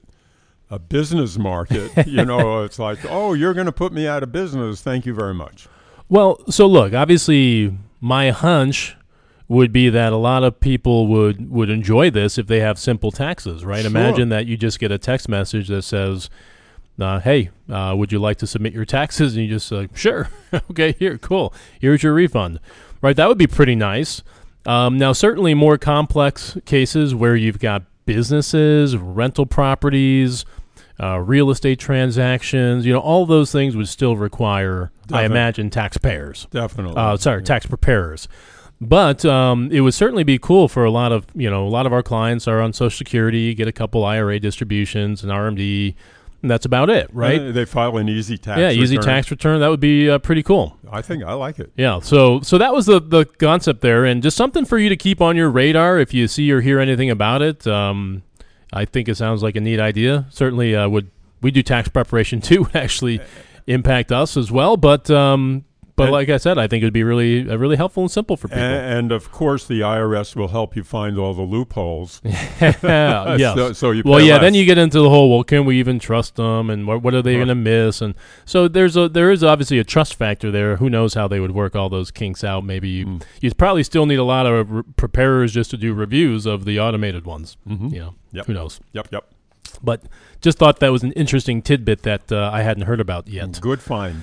uh, 0.70 0.78
business 0.78 1.38
market, 1.38 1.90
you 2.06 2.24
know, 2.24 2.62
it's 2.62 2.78
like, 2.78 2.98
oh, 3.08 3.32
you're 3.32 3.54
going 3.54 3.66
to 3.66 3.72
put 3.72 3.92
me 3.92 4.06
out 4.06 4.22
of 4.22 4.32
business. 4.32 4.82
Thank 4.82 5.06
you 5.06 5.14
very 5.14 5.34
much. 5.34 5.68
Well, 6.08 6.40
so 6.50 6.66
look, 6.66 6.94
obviously, 6.94 7.76
my 8.00 8.30
hunch 8.30 8.96
would 9.48 9.72
be 9.72 9.88
that 9.88 10.12
a 10.12 10.16
lot 10.16 10.44
of 10.44 10.60
people 10.60 11.06
would 11.06 11.50
would 11.50 11.70
enjoy 11.70 12.10
this 12.10 12.36
if 12.38 12.46
they 12.46 12.60
have 12.60 12.78
simple 12.78 13.10
taxes, 13.10 13.64
right? 13.64 13.80
Sure. 13.80 13.88
Imagine 13.90 14.28
that 14.28 14.46
you 14.46 14.56
just 14.56 14.78
get 14.78 14.92
a 14.92 14.98
text 14.98 15.28
message 15.28 15.68
that 15.68 15.82
says, 15.82 16.28
uh, 17.00 17.20
"Hey, 17.20 17.50
uh, 17.70 17.94
would 17.96 18.12
you 18.12 18.18
like 18.18 18.36
to 18.38 18.46
submit 18.46 18.72
your 18.74 18.84
taxes?" 18.84 19.34
And 19.36 19.44
you 19.46 19.50
just 19.50 19.66
say, 19.66 19.88
"Sure, 19.94 20.28
okay, 20.70 20.92
here, 20.98 21.16
cool, 21.18 21.54
here's 21.80 22.02
your 22.02 22.12
refund." 22.14 22.60
Right? 23.00 23.16
That 23.16 23.28
would 23.28 23.38
be 23.38 23.46
pretty 23.46 23.74
nice. 23.76 24.22
Um, 24.66 24.98
now, 24.98 25.12
certainly 25.12 25.54
more 25.54 25.78
complex 25.78 26.58
cases 26.66 27.14
where 27.14 27.36
you've 27.36 27.60
got 27.60 27.84
businesses, 28.06 28.96
rental 28.96 29.46
properties, 29.46 30.44
uh, 31.00 31.18
real 31.20 31.48
estate 31.50 31.78
transactions, 31.78 32.84
you 32.84 32.92
know, 32.92 32.98
all 32.98 33.24
those 33.24 33.52
things 33.52 33.76
would 33.76 33.88
still 33.88 34.16
require, 34.16 34.90
I 35.12 35.24
imagine, 35.24 35.70
taxpayers. 35.70 36.48
Definitely. 36.50 36.96
Uh, 36.96 37.16
sorry, 37.16 37.40
Yeah. 37.40 37.44
tax 37.44 37.66
preparers. 37.66 38.26
But 38.80 39.24
um, 39.24 39.70
it 39.72 39.80
would 39.80 39.94
certainly 39.94 40.22
be 40.22 40.38
cool 40.38 40.68
for 40.68 40.84
a 40.84 40.90
lot 40.90 41.10
of 41.10 41.26
you 41.34 41.50
know 41.50 41.66
a 41.66 41.68
lot 41.70 41.86
of 41.86 41.92
our 41.92 42.02
clients 42.02 42.46
are 42.46 42.60
on 42.60 42.72
Social 42.72 42.96
Security, 42.96 43.54
get 43.54 43.66
a 43.66 43.72
couple 43.72 44.04
IRA 44.04 44.38
distributions 44.38 45.24
and 45.24 45.32
RMD, 45.32 45.96
and 46.42 46.50
that's 46.50 46.64
about 46.64 46.88
it, 46.88 47.08
right? 47.12 47.40
Uh, 47.40 47.50
they 47.50 47.64
file 47.64 47.96
an 47.96 48.08
easy 48.08 48.38
tax. 48.38 48.60
yeah, 48.60 48.70
easy 48.70 48.96
return. 48.96 49.14
tax 49.14 49.30
return. 49.32 49.58
That 49.58 49.68
would 49.68 49.80
be 49.80 50.08
uh, 50.08 50.18
pretty 50.18 50.44
cool. 50.44 50.76
I 50.92 51.02
think 51.02 51.24
I 51.24 51.32
like 51.32 51.58
it. 51.58 51.72
Yeah, 51.76 51.98
so 51.98 52.40
so 52.42 52.56
that 52.58 52.72
was 52.72 52.86
the 52.86 53.00
the 53.00 53.24
concept 53.24 53.80
there, 53.80 54.04
and 54.04 54.22
just 54.22 54.36
something 54.36 54.64
for 54.64 54.78
you 54.78 54.88
to 54.90 54.96
keep 54.96 55.20
on 55.20 55.34
your 55.34 55.50
radar 55.50 55.98
if 55.98 56.14
you 56.14 56.28
see 56.28 56.50
or 56.52 56.60
hear 56.60 56.78
anything 56.78 57.10
about 57.10 57.42
it. 57.42 57.66
Um, 57.66 58.22
I 58.72 58.84
think 58.84 59.08
it 59.08 59.16
sounds 59.16 59.42
like 59.42 59.56
a 59.56 59.60
neat 59.60 59.80
idea. 59.80 60.26
Certainly, 60.30 60.76
uh, 60.76 60.88
would 60.88 61.10
we 61.40 61.50
do 61.50 61.64
tax 61.64 61.88
preparation 61.88 62.40
too? 62.42 62.68
Actually 62.74 63.20
impact 63.66 64.12
us 64.12 64.36
as 64.36 64.52
well, 64.52 64.76
but 64.76 65.10
um, 65.10 65.64
but 65.98 66.04
And- 66.04 66.12
like 66.12 66.30
I 66.30 66.38
said, 66.38 66.56
I 66.56 66.66
think 66.66 66.82
it 66.82 66.86
would 66.86 66.92
be 66.94 67.04
really 67.04 67.48
uh, 67.50 67.56
really 67.56 67.76
helpful 67.76 68.02
and 68.04 68.10
simple 68.10 68.36
for 68.38 68.48
people. 68.48 68.62
And, 68.62 69.12
of 69.12 69.30
course, 69.30 69.66
the 69.66 69.80
IRS 69.80 70.34
will 70.34 70.48
help 70.48 70.74
you 70.76 70.82
find 70.84 71.18
all 71.18 71.34
the 71.34 71.42
loopholes. 71.42 72.22
yeah, 72.24 73.36
yes. 73.36 73.54
so, 73.54 73.72
so 73.74 73.90
you 73.90 74.02
well, 74.06 74.20
yeah. 74.20 74.34
less. 74.34 74.40
Then 74.42 74.54
you 74.54 74.64
get 74.64 74.78
into 74.78 75.00
the 75.00 75.10
whole. 75.10 75.28
Well, 75.30 75.44
can 75.44 75.66
we 75.66 75.78
even 75.78 75.98
trust 75.98 76.36
them? 76.36 76.70
And 76.70 76.86
what, 76.86 77.02
what 77.02 77.12
are 77.14 77.20
they 77.22 77.32
Right. 77.36 77.40
going 77.46 77.48
to 77.48 77.54
miss? 77.54 78.00
And 78.00 78.14
so 78.46 78.68
there's 78.68 78.96
a 78.96 79.08
there 79.08 79.30
is 79.30 79.44
obviously 79.44 79.78
a 79.78 79.84
trust 79.84 80.14
factor 80.14 80.50
there. 80.50 80.76
Who 80.76 80.88
knows 80.88 81.14
how 81.14 81.28
they 81.28 81.40
would 81.40 81.52
work 81.52 81.76
all 81.76 81.88
those 81.90 82.10
kinks 82.10 82.42
out? 82.42 82.64
Maybe 82.64 82.88
you 82.88 83.06
Mm. 83.06 83.22
you 83.40 83.50
probably 83.54 83.82
still 83.82 84.06
need 84.06 84.18
a 84.18 84.24
lot 84.24 84.46
of 84.46 84.70
re- 84.70 84.82
preparers 84.96 85.52
just 85.52 85.70
to 85.72 85.76
do 85.76 85.92
reviews 85.94 86.46
of 86.46 86.64
the 86.64 86.78
automated 86.80 87.24
ones. 87.26 87.56
Mhm. 87.68 87.92
You 87.92 87.98
know, 87.98 88.14
Yep. 88.32 88.46
who 88.46 88.54
knows? 88.54 88.80
Yep, 88.92 89.08
yep. 89.12 89.24
But 89.82 90.02
just 90.40 90.58
thought 90.58 90.80
that 90.80 90.92
was 90.92 91.02
an 91.02 91.12
interesting 91.12 91.62
tidbit 91.62 92.02
that 92.02 92.30
uh, 92.32 92.50
I 92.52 92.62
hadn't 92.62 92.84
heard 92.84 93.00
about 93.00 93.28
yet. 93.28 93.60
Good 93.60 93.80
find. 93.80 94.22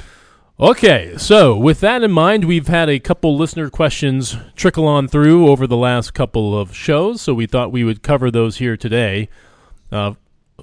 Okay, 0.57 1.15
so 1.17 1.55
with 1.57 1.81
that 1.81 2.01
in 2.01 2.11
mind, 2.11 2.45
we've 2.45 2.67
had 2.69 2.89
a 2.89 2.97
couple 2.97 3.35
listener 3.35 3.69
questions 3.69 4.37
trickle 4.55 4.87
on 4.87 5.09
through 5.09 5.49
over 5.49 5.67
the 5.67 5.75
last 5.75 6.13
couple 6.13 6.57
of 6.57 6.73
shows, 6.73 7.21
so 7.21 7.33
we 7.33 7.45
thought 7.45 7.73
we 7.73 7.83
would 7.83 8.01
cover 8.01 8.31
those 8.31 8.57
here 8.57 8.77
today. 8.77 9.27
Uh, 9.91 10.13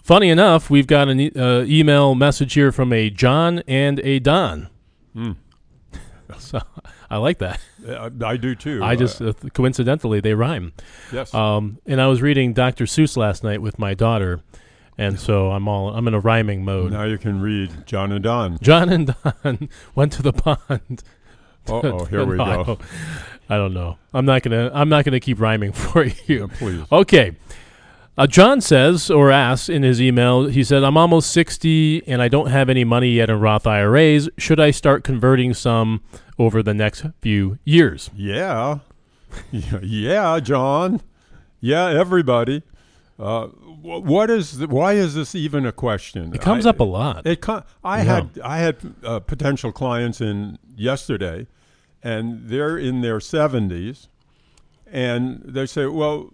funny 0.02 0.30
enough, 0.30 0.70
we've 0.70 0.86
got 0.86 1.08
an 1.10 1.20
e- 1.20 1.32
uh, 1.36 1.64
email 1.64 2.14
message 2.14 2.54
here 2.54 2.72
from 2.72 2.90
a 2.90 3.10
John 3.10 3.62
and 3.68 4.00
a 4.00 4.18
Don. 4.18 4.68
Mm. 5.14 5.36
So 6.38 6.60
I 7.10 7.18
like 7.18 7.38
that. 7.38 7.60
Uh, 7.86 8.08
I 8.24 8.38
do 8.38 8.54
too. 8.54 8.82
I 8.82 8.96
just 8.96 9.20
uh, 9.20 9.34
coincidentally 9.52 10.20
they 10.20 10.32
rhyme. 10.32 10.72
yes. 11.12 11.32
Um, 11.34 11.78
and 11.84 12.00
I 12.00 12.06
was 12.06 12.22
reading 12.22 12.54
Dr. 12.54 12.84
Seuss 12.86 13.18
last 13.18 13.44
night 13.44 13.60
with 13.60 13.78
my 13.78 13.92
daughter, 13.92 14.40
and 14.98 15.18
so 15.18 15.50
I'm 15.50 15.68
all 15.68 15.94
I'm 15.94 16.06
in 16.08 16.14
a 16.14 16.20
rhyming 16.20 16.64
mode. 16.64 16.92
now 16.92 17.04
you 17.04 17.18
can 17.18 17.40
read 17.40 17.86
John 17.86 18.12
and 18.12 18.22
Don. 18.22 18.58
John 18.60 18.88
and 18.88 19.14
Don 19.24 19.68
went 19.94 20.12
to 20.14 20.22
the 20.22 20.32
pond. 20.32 21.02
Oh, 21.68 21.80
oh 21.84 22.04
here 22.10 22.24
we 22.24 22.36
go. 22.36 22.76
I 23.48 23.56
don't 23.56 23.72
know. 23.72 23.96
I'm 24.12 24.24
not 24.26 24.42
gonna. 24.42 24.68
I'm 24.74 24.88
not 24.88 25.04
gonna 25.04 25.20
keep 25.20 25.38
rhyming 25.38 25.70
for 25.70 26.02
Yeah, 26.04 26.12
you. 26.26 26.48
please. 26.48 26.82
Okay. 26.90 27.36
Uh, 28.18 28.26
John 28.26 28.60
says 28.60 29.12
or 29.12 29.30
asks 29.30 29.68
in 29.68 29.84
his 29.84 30.02
email. 30.02 30.46
He 30.46 30.64
said, 30.64 30.82
"I'm 30.82 30.96
almost 30.96 31.30
60 31.30 32.02
and 32.08 32.20
I 32.20 32.26
don't 32.26 32.48
have 32.48 32.68
any 32.68 32.82
money 32.82 33.10
yet 33.12 33.30
in 33.30 33.38
Roth 33.38 33.64
IRAs. 33.64 34.28
Should 34.38 34.58
I 34.58 34.72
start 34.72 35.04
converting 35.04 35.54
some 35.54 36.02
over 36.36 36.64
the 36.64 36.74
next 36.74 37.04
few 37.20 37.58
years?" 37.64 38.10
Yeah. 38.12 38.80
yeah, 39.52 39.78
yeah, 39.82 40.40
John. 40.40 41.00
Yeah, 41.60 41.86
everybody. 41.90 42.64
Uh, 43.22 43.46
what 43.46 44.30
is? 44.30 44.58
The, 44.58 44.66
why 44.66 44.94
is 44.94 45.14
this 45.14 45.34
even 45.34 45.64
a 45.64 45.72
question? 45.72 46.34
It 46.34 46.40
comes 46.40 46.66
I- 46.66 46.70
up 46.70 46.80
a 46.80 46.84
lot. 46.84 47.26
It 47.26 47.40
co- 47.40 47.62
I 47.84 47.98
Yeah. 47.98 48.04
had 48.14 48.40
I 48.44 48.58
had 48.58 48.76
uh, 49.04 49.20
potential 49.20 49.70
clients 49.72 50.20
in 50.20 50.58
yesterday, 50.74 51.46
and 52.02 52.48
they're 52.48 52.76
in 52.76 53.00
their 53.00 53.20
seventies, 53.20 54.08
and 54.86 55.40
they 55.44 55.66
say, 55.66 55.86
"Well, 55.86 56.32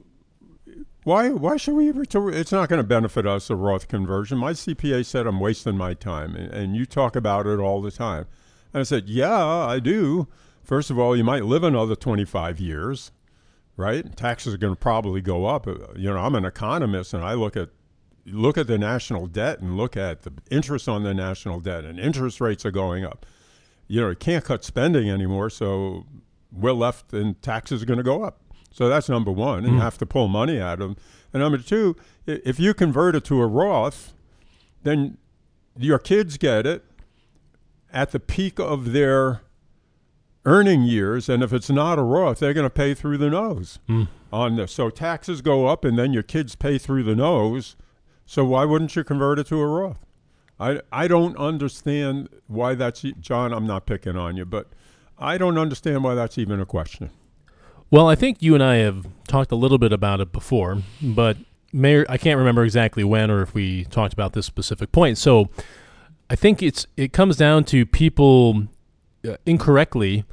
why 1.05 1.29
why 1.31 1.57
should 1.59 1.75
we? 1.75 1.91
It's 1.91 2.53
not 2.53 2.69
going 2.69 2.79
to 2.81 2.87
benefit 2.87 3.27
us 3.27 3.51
a 3.51 3.57
Roth 3.57 3.89
conversion." 3.89 4.39
My 4.39 4.53
CPA 4.53 5.05
said 5.05 5.27
I'm 5.27 5.41
wasting 5.41 5.77
my 5.77 5.93
time, 5.95 6.35
and, 6.35 6.53
and 6.53 6.77
you 6.77 6.87
talk 6.87 7.17
about 7.17 7.47
it 7.47 7.59
all 7.59 7.83
the 7.83 7.91
time. 7.91 8.27
And 8.73 8.81
I 8.81 8.85
said, 8.85 9.09
"Yeah, 9.09 9.37
I 9.45 9.79
do. 9.79 10.27
First 10.63 10.91
of 10.91 10.99
all, 10.99 11.17
you 11.17 11.25
might 11.25 11.45
live 11.45 11.65
another 11.65 11.97
twenty 11.97 12.25
five 12.25 12.59
years." 12.61 13.13
Right, 13.79 14.17
taxes 14.17 14.53
are 14.53 14.59
going 14.59 14.75
to 14.75 14.79
probably 14.79 15.21
go 15.21 15.47
up. 15.47 15.69
Uh, 15.69 15.77
You 15.95 16.13
know, 16.13 16.19
I'm 16.19 16.35
an 16.35 16.45
economist, 16.45 17.15
and 17.15 17.25
I 17.25 17.35
look 17.35 17.57
at 17.57 17.69
look 18.27 18.59
at 18.59 18.67
the 18.67 18.77
national 18.77 19.29
debt 19.29 19.61
and 19.61 19.77
look 19.77 19.97
at 19.97 20.23
the 20.23 20.33
interest 20.51 20.89
on 20.89 21.05
the 21.05 21.15
national 21.15 21.61
debt, 21.61 21.85
and 21.85 21.99
interest 21.99 22.41
rates 22.41 22.67
are 22.67 22.73
going 22.73 23.05
up. 23.05 23.25
You 23.87 24.01
know, 24.01 24.09
you 24.11 24.17
can't 24.17 24.45
cut 24.45 24.65
spending 24.65 25.09
anymore, 25.09 25.49
so 25.49 26.05
we're 26.53 26.73
left, 26.73 27.13
and 27.13 27.41
taxes 27.41 27.81
are 27.81 27.87
going 27.87 27.99
to 27.99 28.03
go 28.03 28.25
up. 28.25 28.41
So 28.73 28.89
that's 28.89 29.09
number 29.09 29.31
one, 29.31 29.65
and 29.65 29.75
you 29.75 29.81
have 29.81 29.97
to 29.99 30.07
pull 30.07 30.27
money 30.27 30.61
out 30.61 30.75
of 30.75 30.89
them. 30.89 30.97
And 31.33 31.41
number 31.41 31.59
two, 31.59 31.95
if 32.27 32.59
you 32.59 32.75
convert 32.75 33.15
it 33.15 33.25
to 33.27 33.41
a 33.41 33.47
Roth, 33.47 34.13
then 34.83 35.19
your 35.79 36.01
kids 36.01 36.37
get 36.37 36.67
it 36.67 36.85
at 37.93 38.11
the 38.11 38.19
peak 38.21 38.59
of 38.59 38.93
their 38.93 39.41
earning 40.49 40.83
years, 40.83 41.29
and 41.29 41.43
if 41.43 41.53
it's 41.53 41.69
not 41.71 41.99
a 41.99 42.03
Roth, 42.03 42.39
they're 42.39 42.55
going 42.55 42.65
to 42.67 42.71
pay 42.71 42.95
through 42.95 43.19
the 43.19 43.31
nose 43.31 43.79
Mm. 43.89 44.09
on 44.33 44.57
this. 44.57 44.73
So 44.73 44.89
taxes 44.91 45.43
go 45.43 45.67
up, 45.67 45.85
and 45.85 45.99
then 45.99 46.13
your 46.13 46.23
kids 46.23 46.55
pay 46.57 46.79
through 46.79 47.03
the 47.05 47.15
nose. 47.15 47.77
So 48.27 48.45
why 48.45 48.65
wouldn't 48.65 48.95
you 48.97 49.05
convert 49.05 49.39
it 49.39 49.47
to 49.49 49.61
a 49.61 49.67
Roth? 49.67 50.05
I 50.61 50.81
I 50.91 51.07
don't 51.09 51.37
understand 51.37 52.29
why 52.47 52.75
that's 52.75 53.03
John. 53.21 53.53
I'm 53.53 53.67
not 53.67 53.87
picking 53.87 54.17
on 54.17 54.37
you, 54.37 54.45
but 54.45 54.67
I 55.19 55.39
don't 55.39 55.59
understand 55.59 56.03
why 56.05 56.15
that's 56.15 56.39
even 56.39 56.61
a 56.61 56.67
question. 56.67 57.11
Well, 57.91 58.09
I 58.09 58.15
think 58.17 58.43
you 58.43 58.55
and 58.55 58.63
I 58.63 58.77
have 58.77 59.07
talked 59.29 59.51
a 59.53 59.57
little 59.57 59.79
bit 59.79 59.93
about 59.93 60.21
it 60.21 60.31
before, 60.33 60.83
but 61.03 61.37
Mayor, 61.73 62.05
I 62.09 62.19
can't 62.19 62.39
remember 62.39 62.65
exactly 62.65 63.05
when 63.05 63.31
or 63.31 63.41
if 63.43 63.55
we 63.55 63.85
talked 63.85 64.13
about 64.13 64.33
this 64.33 64.47
specific 64.47 64.91
point. 64.93 65.17
So, 65.19 65.49
I 66.31 66.35
think 66.37 66.63
it's 66.63 66.87
it 66.97 67.13
comes 67.13 67.37
down 67.37 67.65
to 67.65 67.87
people 67.87 68.67
incorrectly 69.47 70.25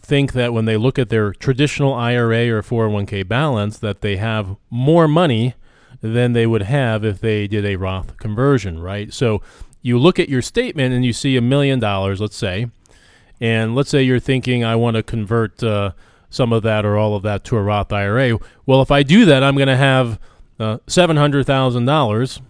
think 0.00 0.32
that 0.32 0.52
when 0.52 0.64
they 0.64 0.76
look 0.76 0.98
at 0.98 1.08
their 1.10 1.32
traditional 1.32 1.92
IRA 1.92 2.48
or 2.48 2.62
401k 2.62 3.26
balance 3.28 3.78
that 3.78 4.00
they 4.00 4.16
have 4.16 4.56
more 4.70 5.06
money 5.06 5.54
than 6.00 6.32
they 6.32 6.46
would 6.46 6.62
have 6.62 7.04
if 7.04 7.20
they 7.20 7.46
did 7.46 7.64
a 7.64 7.76
Roth 7.76 8.16
conversion, 8.16 8.80
right? 8.80 9.12
So, 9.12 9.42
you 9.82 9.98
look 9.98 10.18
at 10.18 10.28
your 10.28 10.42
statement 10.42 10.92
and 10.94 11.04
you 11.04 11.12
see 11.12 11.36
a 11.36 11.40
million 11.40 11.78
dollars, 11.78 12.20
let's 12.20 12.36
say, 12.36 12.66
and 13.40 13.74
let's 13.74 13.90
say 13.90 14.02
you're 14.02 14.20
thinking 14.20 14.64
I 14.64 14.76
want 14.76 14.96
to 14.96 15.02
convert 15.02 15.62
uh, 15.62 15.92
some 16.30 16.52
of 16.52 16.62
that 16.64 16.84
or 16.84 16.96
all 16.96 17.14
of 17.14 17.22
that 17.22 17.44
to 17.44 17.56
a 17.56 17.62
Roth 17.62 17.92
IRA. 17.92 18.38
Well, 18.66 18.82
if 18.82 18.90
I 18.90 19.02
do 19.02 19.24
that, 19.26 19.42
I'm 19.42 19.56
going 19.56 19.68
to 19.68 19.76
have 19.76 20.18
uh, 20.58 20.78
seven 20.86 21.16
hundred 21.16 21.46
thousand 21.46 21.84
dollars, 21.84 22.40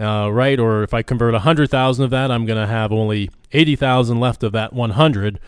uh, 0.00 0.30
right? 0.32 0.58
Or 0.58 0.82
if 0.82 0.92
I 0.94 1.02
convert 1.02 1.34
a 1.34 1.40
hundred 1.40 1.70
thousand 1.70 2.04
of 2.04 2.10
that, 2.10 2.30
I'm 2.30 2.46
going 2.46 2.60
to 2.60 2.66
have 2.66 2.92
only 2.92 3.30
eighty 3.52 3.76
thousand 3.76 4.20
left 4.20 4.42
of 4.42 4.52
that 4.52 4.72
one 4.72 4.90
hundred. 4.90 5.40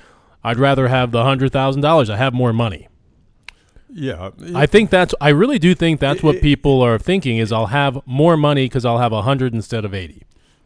I'd 0.44 0.58
rather 0.58 0.88
have 0.88 1.10
the 1.10 1.24
hundred 1.24 1.52
thousand 1.52 1.82
dollars. 1.82 2.08
I 2.10 2.16
have 2.16 2.32
more 2.32 2.52
money. 2.52 2.88
Yeah, 3.88 4.30
I 4.54 4.66
think 4.66 4.90
that's. 4.90 5.14
I 5.20 5.30
really 5.30 5.58
do 5.58 5.74
think 5.74 6.00
that's 6.00 6.22
what 6.22 6.42
people 6.42 6.82
are 6.82 6.98
thinking 6.98 7.38
is 7.38 7.50
I'll 7.50 7.66
have 7.66 7.98
more 8.04 8.36
money 8.36 8.66
because 8.66 8.84
I'll 8.84 8.98
have 8.98 9.12
a 9.12 9.22
hundred 9.22 9.54
instead 9.54 9.84
of 9.84 9.94
eighty. 9.94 10.22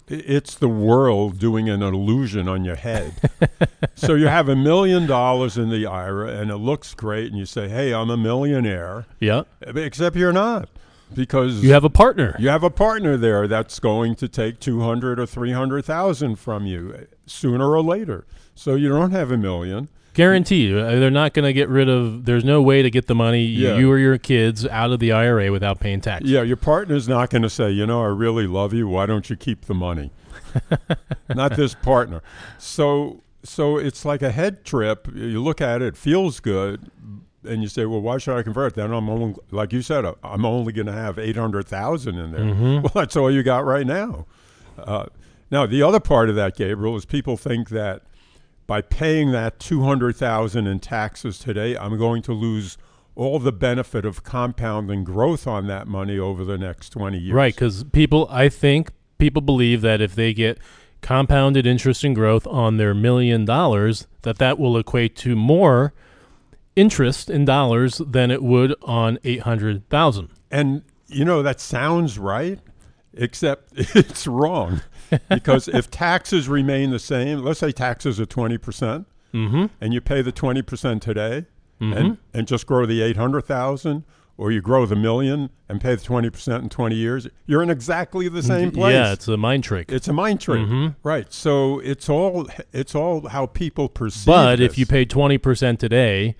It's 0.08 0.56
the 0.56 0.68
world 0.68 1.38
doing 1.38 1.68
an 1.68 1.82
illusion 1.82 2.48
on 2.48 2.64
your 2.64 2.74
head. 2.74 3.30
so 3.94 4.14
you 4.14 4.26
have 4.26 4.48
a 4.48 4.56
million 4.56 5.06
dollars 5.06 5.56
in 5.56 5.70
the 5.70 5.86
IRA 5.86 6.32
and 6.32 6.50
it 6.50 6.56
looks 6.56 6.94
great, 6.94 7.28
and 7.28 7.38
you 7.38 7.46
say, 7.46 7.68
"Hey, 7.68 7.94
I'm 7.94 8.10
a 8.10 8.16
millionaire," 8.16 9.06
Yeah, 9.20 9.42
except 9.60 10.16
you're 10.16 10.32
not, 10.32 10.68
because 11.14 11.62
you 11.62 11.72
have 11.72 11.84
a 11.84 11.90
partner. 11.90 12.36
you 12.38 12.48
have 12.48 12.62
a 12.62 12.70
partner 12.70 13.16
there 13.16 13.46
that's 13.48 13.78
going 13.80 14.14
to 14.16 14.28
take 14.28 14.60
two 14.60 14.80
hundred 14.80 15.18
or 15.20 15.26
three 15.26 15.52
hundred 15.52 15.84
thousand 15.84 16.36
from 16.36 16.66
you 16.66 16.94
eh, 16.96 17.04
sooner 17.26 17.70
or 17.70 17.82
later. 17.82 18.26
So 18.54 18.74
you 18.74 18.88
don't 18.88 19.10
have 19.12 19.30
a 19.30 19.36
million. 19.36 19.88
Guaranteed. 20.12 20.74
Uh, 20.76 20.90
They're 20.98 21.10
not 21.10 21.34
going 21.34 21.44
to 21.44 21.52
get 21.52 21.68
rid 21.68 21.88
of. 21.88 22.24
There's 22.24 22.44
no 22.44 22.60
way 22.60 22.82
to 22.82 22.90
get 22.90 23.06
the 23.06 23.14
money 23.14 23.44
Yeah. 23.44 23.76
you 23.76 23.90
or 23.90 23.96
your 23.96 24.18
kids 24.18 24.66
out 24.66 24.90
of 24.90 24.98
the 24.98 25.12
IRA 25.12 25.50
without 25.52 25.78
paying 25.80 26.00
tax. 26.00 26.24
Yeah, 26.26 26.42
your 26.42 26.56
partner's 26.56 27.08
not 27.08 27.30
going 27.30 27.42
to 27.42 27.48
say, 27.48 27.70
you 27.70 27.86
know, 27.86 28.02
I 28.02 28.06
really 28.08 28.46
love 28.48 28.74
you. 28.74 28.88
Why 28.88 29.06
don't 29.06 29.30
you 29.30 29.36
keep 29.36 29.66
the 29.66 29.74
money? 29.74 30.10
not 31.34 31.54
this 31.56 31.74
partner. 31.74 32.22
So, 32.58 33.22
so 33.44 33.76
it's 33.78 34.04
like 34.04 34.20
a 34.20 34.32
head 34.32 34.64
trip. 34.64 35.08
You 35.14 35.40
look 35.42 35.60
at 35.60 35.80
it, 35.80 35.86
it 35.86 35.96
feels 35.96 36.40
good, 36.40 36.90
and 37.44 37.62
you 37.62 37.68
say, 37.68 37.86
well, 37.86 38.00
why 38.00 38.18
should 38.18 38.36
I 38.36 38.42
convert? 38.42 38.74
Then 38.74 38.92
I'm 38.92 39.08
only, 39.08 39.34
like 39.50 39.72
you 39.72 39.82
said, 39.82 40.04
I'm 40.22 40.44
only 40.44 40.72
going 40.72 40.86
to 40.86 40.92
have 40.92 41.18
eight 41.18 41.36
hundred 41.36 41.66
thousand 41.66 42.18
in 42.18 42.32
there. 42.32 42.40
Mhm. 42.40 42.82
Well, 42.82 42.92
that's 42.94 43.16
all 43.16 43.30
you 43.30 43.42
got 43.42 43.64
right 43.64 43.86
now. 43.86 44.26
Uh, 44.78 45.06
now, 45.50 45.66
the 45.66 45.82
other 45.82 46.00
part 46.00 46.28
of 46.28 46.36
that, 46.36 46.56
Gabriel, 46.56 46.96
is 46.96 47.04
people 47.04 47.36
think 47.36 47.70
that 47.70 48.02
by 48.66 48.80
paying 48.80 49.32
that 49.32 49.58
two 49.58 49.82
hundred 49.82 50.16
thousand 50.16 50.66
in 50.66 50.78
taxes 50.80 51.38
today, 51.38 51.76
I'm 51.76 51.98
going 51.98 52.22
to 52.22 52.32
lose 52.32 52.78
all 53.16 53.38
the 53.38 53.52
benefit 53.52 54.04
of 54.04 54.22
compounding 54.22 55.02
growth 55.04 55.46
on 55.46 55.66
that 55.66 55.86
money 55.88 56.18
over 56.18 56.44
the 56.44 56.56
next 56.56 56.90
twenty 56.90 57.18
years. 57.18 57.34
Right, 57.34 57.54
because 57.54 57.84
people, 57.84 58.28
I 58.30 58.48
think 58.48 58.90
people 59.18 59.42
believe 59.42 59.80
that 59.82 60.00
if 60.00 60.14
they 60.14 60.32
get 60.32 60.58
compounded 61.00 61.66
interest 61.66 62.04
and 62.04 62.14
growth 62.14 62.46
on 62.46 62.76
their 62.76 62.94
million 62.94 63.44
dollars, 63.44 64.06
that 64.22 64.38
that 64.38 64.58
will 64.58 64.76
equate 64.78 65.16
to 65.16 65.34
more 65.34 65.92
interest 66.76 67.28
in 67.30 67.44
dollars 67.44 67.98
than 68.06 68.30
it 68.30 68.42
would 68.42 68.74
on 68.82 69.18
eight 69.24 69.40
hundred 69.42 69.88
thousand. 69.88 70.28
And 70.50 70.82
you 71.08 71.24
know 71.24 71.42
that 71.42 71.60
sounds 71.60 72.18
right, 72.18 72.58
except 73.14 73.72
it's 73.76 74.26
wrong 74.26 74.80
because 75.28 75.68
if 75.68 75.90
taxes 75.90 76.48
remain 76.48 76.90
the 76.90 76.98
same, 76.98 77.42
let's 77.42 77.60
say 77.60 77.72
taxes 77.72 78.20
are 78.20 78.26
20%, 78.26 79.06
Mm-hmm. 79.32 79.66
and 79.80 79.94
you 79.94 80.00
pay 80.00 80.22
the 80.22 80.32
20% 80.32 81.00
today 81.00 81.46
Mhm. 81.80 81.96
and, 81.96 82.18
and 82.34 82.48
just 82.48 82.66
grow 82.66 82.84
the 82.84 83.00
800,000 83.00 84.02
or 84.36 84.50
you 84.50 84.60
grow 84.60 84.86
the 84.86 84.96
million 84.96 85.50
and 85.68 85.80
pay 85.80 85.94
the 85.94 86.00
20% 86.02 86.62
in 86.62 86.68
20 86.68 86.96
years, 86.96 87.28
you're 87.46 87.62
in 87.62 87.70
exactly 87.70 88.28
the 88.28 88.42
same 88.42 88.72
place. 88.72 88.92
Yeah, 88.92 89.12
it's 89.12 89.28
a 89.28 89.36
mind 89.36 89.62
trick. 89.62 89.92
It's 89.92 90.08
a 90.08 90.12
mind 90.12 90.40
trick. 90.40 90.60
Mhm. 90.66 90.96
Right. 91.04 91.32
So 91.32 91.78
it's 91.78 92.08
all 92.08 92.48
it's 92.72 92.94
all 92.96 93.28
how 93.28 93.46
people 93.46 93.88
perceive 93.88 94.26
But 94.26 94.58
if 94.60 94.76
you 94.76 94.84
pay 94.84 95.04
twenty 95.04 95.38
percent 95.38 95.78
today, 95.78 96.34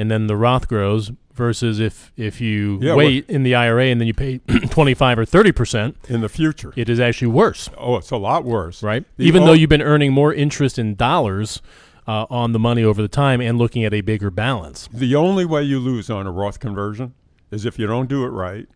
and 0.00 0.10
then 0.10 0.26
the 0.26 0.36
Roth 0.36 0.66
grows, 0.68 1.12
versus 1.34 1.78
if 1.80 2.12
if 2.16 2.40
you 2.40 2.78
Yeah, 2.82 2.94
wait 2.94 3.28
in 3.28 3.42
the 3.44 3.54
IRA 3.54 3.86
and 3.86 4.00
then 4.00 4.08
you 4.08 4.14
pay 4.14 4.38
twenty 4.70 4.94
five 4.94 5.18
or 5.18 5.24
thirty 5.24 5.52
percent, 5.52 5.96
in 6.08 6.20
the 6.20 6.28
future. 6.28 6.72
it 6.76 6.88
is 6.88 6.98
actually 7.00 7.28
worse, 7.28 7.68
oh, 7.78 7.96
it's 7.96 8.10
a 8.10 8.16
lot 8.16 8.44
worse. 8.44 8.82
right? 8.82 9.04
The 9.16 9.24
Even 9.26 9.42
o- 9.42 9.46
though 9.46 9.52
you've 9.52 9.70
been 9.70 9.82
earning 9.82 10.12
more 10.12 10.32
interest 10.34 10.78
in 10.78 10.94
dollars 10.96 11.62
uh, 12.06 12.26
on 12.30 12.52
the 12.52 12.58
money 12.58 12.82
over 12.84 13.00
the 13.02 13.08
time 13.08 13.40
and 13.40 13.58
looking 13.58 13.84
at 13.84 13.94
a 13.94 14.00
bigger 14.00 14.30
balance. 14.30 14.88
The 14.92 15.14
only 15.14 15.44
way 15.44 15.62
you 15.62 15.78
lose 15.78 16.10
on 16.10 16.26
a 16.26 16.32
Roth 16.32 16.58
conversion 16.58 17.14
is 17.50 17.64
if 17.64 17.78
you 17.78 17.86
don't 17.86 18.08
do 18.08 18.24
it 18.24 18.28
right. 18.30 18.66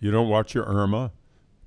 You 0.00 0.10
don't 0.10 0.28
watch 0.28 0.54
your 0.54 0.64
IRMAA 0.64 1.10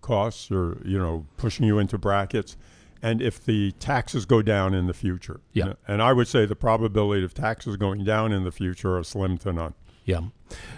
costs 0.02 0.49
or, 0.52 0.82
you 0.84 0.97
know, 0.97 1.26
pushing 1.38 1.65
you 1.65 1.78
into 1.80 1.97
brackets. 1.97 2.58
And 3.03 3.21
if 3.21 3.43
the 3.43 3.73
taxes 3.73 4.25
go 4.25 4.41
down 4.41 4.73
in 4.73 4.87
the 4.87 4.93
future. 4.93 5.41
Yeah. 5.51 5.73
And 5.87 6.01
I 6.01 6.13
would 6.13 6.27
say 6.27 6.45
the 6.45 6.55
probability 6.55 7.23
of 7.23 7.33
taxes 7.33 7.77
going 7.77 8.03
down 8.03 8.31
in 8.31 8.45
the 8.45 8.51
future 8.51 8.97
are 8.97 9.03
slim 9.03 9.37
to 9.39 9.53
none. 9.53 9.73
Yeah. 10.05 10.21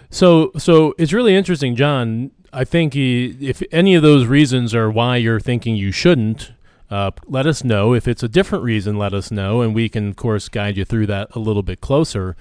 So 0.10 0.52
so 0.58 0.94
it's 0.98 1.14
really 1.14 1.36
interesting, 1.36 1.76
John. 1.76 2.32
I 2.52 2.64
think 2.64 2.94
he, 2.94 3.38
if 3.42 3.62
any 3.72 3.96
of 3.96 4.02
those 4.02 4.28
reasons 4.28 4.74
are 4.74 4.90
why 4.90 5.18
you're 5.18 5.42
thinking 5.42 5.76
you 5.76 5.92
shouldn't, 5.92 6.54
uh, 6.90 7.12
let 7.28 7.46
us 7.46 7.64
know. 7.64 7.94
If 7.94 8.08
it's 8.08 8.24
a 8.24 8.30
different 8.30 8.64
reason, 8.64 8.98
let 8.98 9.14
us 9.14 9.30
know, 9.30 9.62
and 9.62 9.76
we 9.76 9.90
can, 9.90 10.10
of 10.10 10.16
course, 10.16 10.48
guide 10.48 10.78
you 10.78 10.86
through 10.86 11.08
that 11.08 11.36
a 11.36 11.40
little 11.40 11.64
bit 11.64 11.82
closer. 11.82 12.38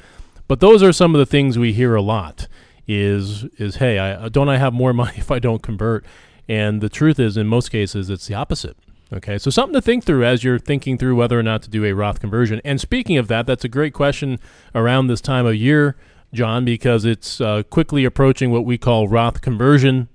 But 0.47 0.61
those 0.61 0.83
are 0.83 0.93
some 0.93 1.15
of 1.15 1.19
the 1.19 1.27
things 1.27 1.59
we 1.59 1.73
hear 1.73 1.95
a 1.95 2.03
lot. 2.03 2.47
Is 2.87 3.45
is 3.59 3.77
hey, 3.77 3.99
I 3.99 4.29
don't 4.29 4.49
I 4.49 4.59
have 4.59 4.73
more 4.73 4.93
money 5.03 5.15
if 5.17 5.31
I 5.31 5.39
don't 5.39 5.63
convert? 5.63 6.05
And 6.47 6.81
the 6.83 6.91
truth 6.91 7.19
is, 7.19 7.37
in 7.37 7.47
most 7.47 7.71
cases, 7.71 8.11
it's 8.11 8.27
the 8.27 8.35
opposite. 8.35 8.77
Okay, 9.13 9.39
so 9.39 9.51
something 9.51 9.75
to 9.75 9.83
think 9.83 10.05
through 10.05 10.25
as 10.25 10.43
you're 10.43 10.59
thinking 10.59 10.99
through 10.99 11.15
whether 11.15 11.39
or 11.39 11.43
not 11.43 11.63
to 11.63 11.71
do 11.71 11.85
a 11.85 11.93
Roth 11.93 12.21
conversion. 12.21 12.61
And 12.65 12.81
speaking 12.81 13.17
of 13.19 13.29
that, 13.29 13.47
that's 13.47 13.65
a 13.65 13.69
great 13.69 13.93
question 13.93 14.39
around 14.75 15.07
this 15.07 15.21
time 15.21 15.47
of 15.47 15.55
year, 15.55 15.95
John, 16.33 16.65
because 16.65 17.05
it's 17.05 17.41
uh, 17.41 17.63
quickly 17.65 18.05
approaching 18.05 18.51
what 18.51 18.65
we 18.65 18.79
call 18.79 19.07
Roth 19.07 19.41
conversion 19.41 20.09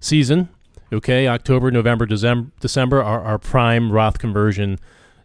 season. 0.00 0.48
Okay, 0.92 1.26
October, 1.26 1.70
November, 1.70 2.06
December, 2.06 2.50
December 2.60 3.02
are 3.02 3.20
our 3.22 3.38
prime 3.38 3.90
Roth 3.90 4.18
conversion 4.18 4.78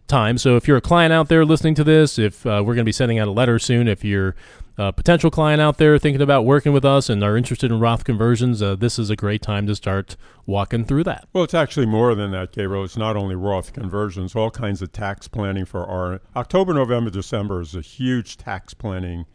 time. 0.08 0.36
So 0.36 0.56
if 0.56 0.66
you're 0.66 0.76
a 0.76 0.82
client 0.82 1.12
out 1.12 1.28
there 1.28 1.44
listening 1.44 1.74
to 1.76 1.84
this, 1.84 2.18
if 2.18 2.44
uh, 2.44 2.62
we're 2.64 2.74
going 2.74 2.78
to 2.78 2.84
be 2.84 2.92
sending 2.92 3.18
out 3.18 3.28
a 3.28 3.32
letter 3.32 3.58
soon, 3.58 3.86
if 3.86 4.04
you're 4.04 4.34
a 4.78 4.92
potential 4.92 5.30
client 5.30 5.60
out 5.60 5.78
there 5.78 5.98
thinking 5.98 6.22
about 6.22 6.44
working 6.44 6.72
with 6.72 6.84
us 6.84 7.10
and 7.10 7.22
are 7.22 7.36
interested 7.36 7.70
in 7.70 7.78
Roth 7.78 8.04
conversions, 8.04 8.62
uh, 8.62 8.74
this 8.74 8.98
is 8.98 9.10
a 9.10 9.16
great 9.16 9.42
time 9.42 9.66
to 9.66 9.74
start 9.74 10.16
walking 10.46 10.84
through 10.84 11.04
that. 11.04 11.28
Well, 11.32 11.44
it's 11.44 11.54
actually 11.54 11.86
more 11.86 12.14
than 12.14 12.30
that, 12.32 12.52
Gabriel. 12.52 12.84
It's 12.84 12.96
not 12.96 13.16
only 13.16 13.34
Roth 13.34 13.72
conversions, 13.72 14.34
all 14.34 14.50
kinds 14.50 14.80
of 14.82 14.92
tax 14.92 15.28
planning 15.28 15.64
for 15.64 15.86
our 15.86 16.20
October, 16.34 16.72
November, 16.72 17.10
December 17.10 17.60
is 17.60 17.74
a 17.74 17.80
huge 17.80 18.36
tax 18.36 18.74
planning 18.74 19.26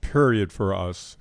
period 0.00 0.52
for 0.52 0.74
us 0.74 1.16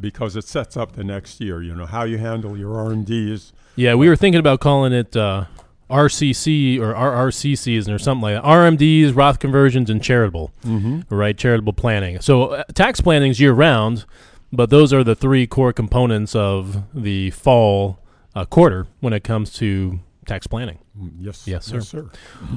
because 0.00 0.34
it 0.34 0.44
sets 0.44 0.76
up 0.76 0.92
the 0.92 1.04
next 1.04 1.40
year. 1.40 1.62
You 1.62 1.74
know 1.74 1.86
how 1.86 2.02
you 2.02 2.18
handle 2.18 2.56
your 2.56 2.74
RMDs. 2.74 3.52
Yeah, 3.76 3.94
we 3.94 4.08
were 4.08 4.16
thinking 4.16 4.40
about 4.40 4.60
calling 4.60 4.92
it 4.92 5.16
uh, 5.16 5.44
RCC 5.92 6.80
or 6.80 6.94
RRC 6.94 7.56
season 7.58 7.92
or 7.92 7.98
something 7.98 8.22
like 8.22 8.34
that. 8.36 8.44
RMDs, 8.44 9.14
Roth 9.14 9.38
conversions, 9.38 9.90
and 9.90 10.02
charitable, 10.02 10.50
Mm-hmm. 10.64 11.14
right? 11.14 11.36
Charitable 11.36 11.74
planning. 11.74 12.20
So 12.20 12.44
uh, 12.48 12.64
tax 12.74 13.00
planning 13.00 13.30
is 13.30 13.38
year 13.40 13.52
round, 13.52 14.04
but 14.52 14.70
those 14.70 14.92
are 14.92 15.04
the 15.04 15.14
three 15.14 15.46
core 15.46 15.72
components 15.72 16.34
of 16.34 16.82
the 16.94 17.30
fall 17.30 17.98
uh, 18.34 18.44
quarter 18.46 18.86
when 19.00 19.12
it 19.12 19.22
comes 19.24 19.52
to 19.54 20.00
tax 20.26 20.46
planning. 20.46 20.78
Yes, 21.18 21.46
Yes, 21.46 21.66
sir. 21.66 21.76
Yes, 21.76 21.88
sir. 21.88 22.10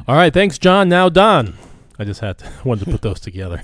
All 0.08 0.16
right, 0.16 0.34
thanks, 0.34 0.58
John. 0.58 0.90
Now, 0.90 1.10
Don. 1.10 1.54
I 1.98 2.04
just 2.04 2.20
had 2.22 2.38
to, 2.40 2.50
wanted 2.66 2.86
to 2.86 2.92
put 2.92 3.02
those 3.02 3.20
together. 3.20 3.64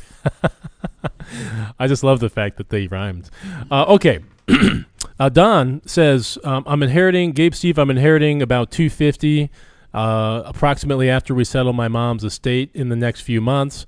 I 1.80 1.88
just 1.88 2.04
love 2.04 2.20
the 2.20 2.30
fact 2.30 2.58
that 2.58 2.70
they 2.70 2.88
rhymed. 2.88 3.30
Uh, 3.70 3.86
okay, 3.90 4.20
uh, 5.22 5.30
Don 5.30 5.84
says 5.86 6.40
um, 6.44 6.64
I'm 6.66 6.82
inheriting 6.82 7.32
Gabe 7.32 7.54
Steve. 7.54 7.78
I'm 7.78 7.92
inheriting 7.92 8.42
about 8.42 8.72
250 8.72 9.52
uh, 9.94 10.42
approximately 10.46 11.12
after 11.12 11.36
we 11.36 11.44
settle 11.44 11.74
my 11.74 11.88
mom's 11.88 12.24
estate 12.24 12.72
in 12.74 12.90
the 12.90 12.96
next 12.96 13.22
few 13.22 13.40
months. 13.40 13.86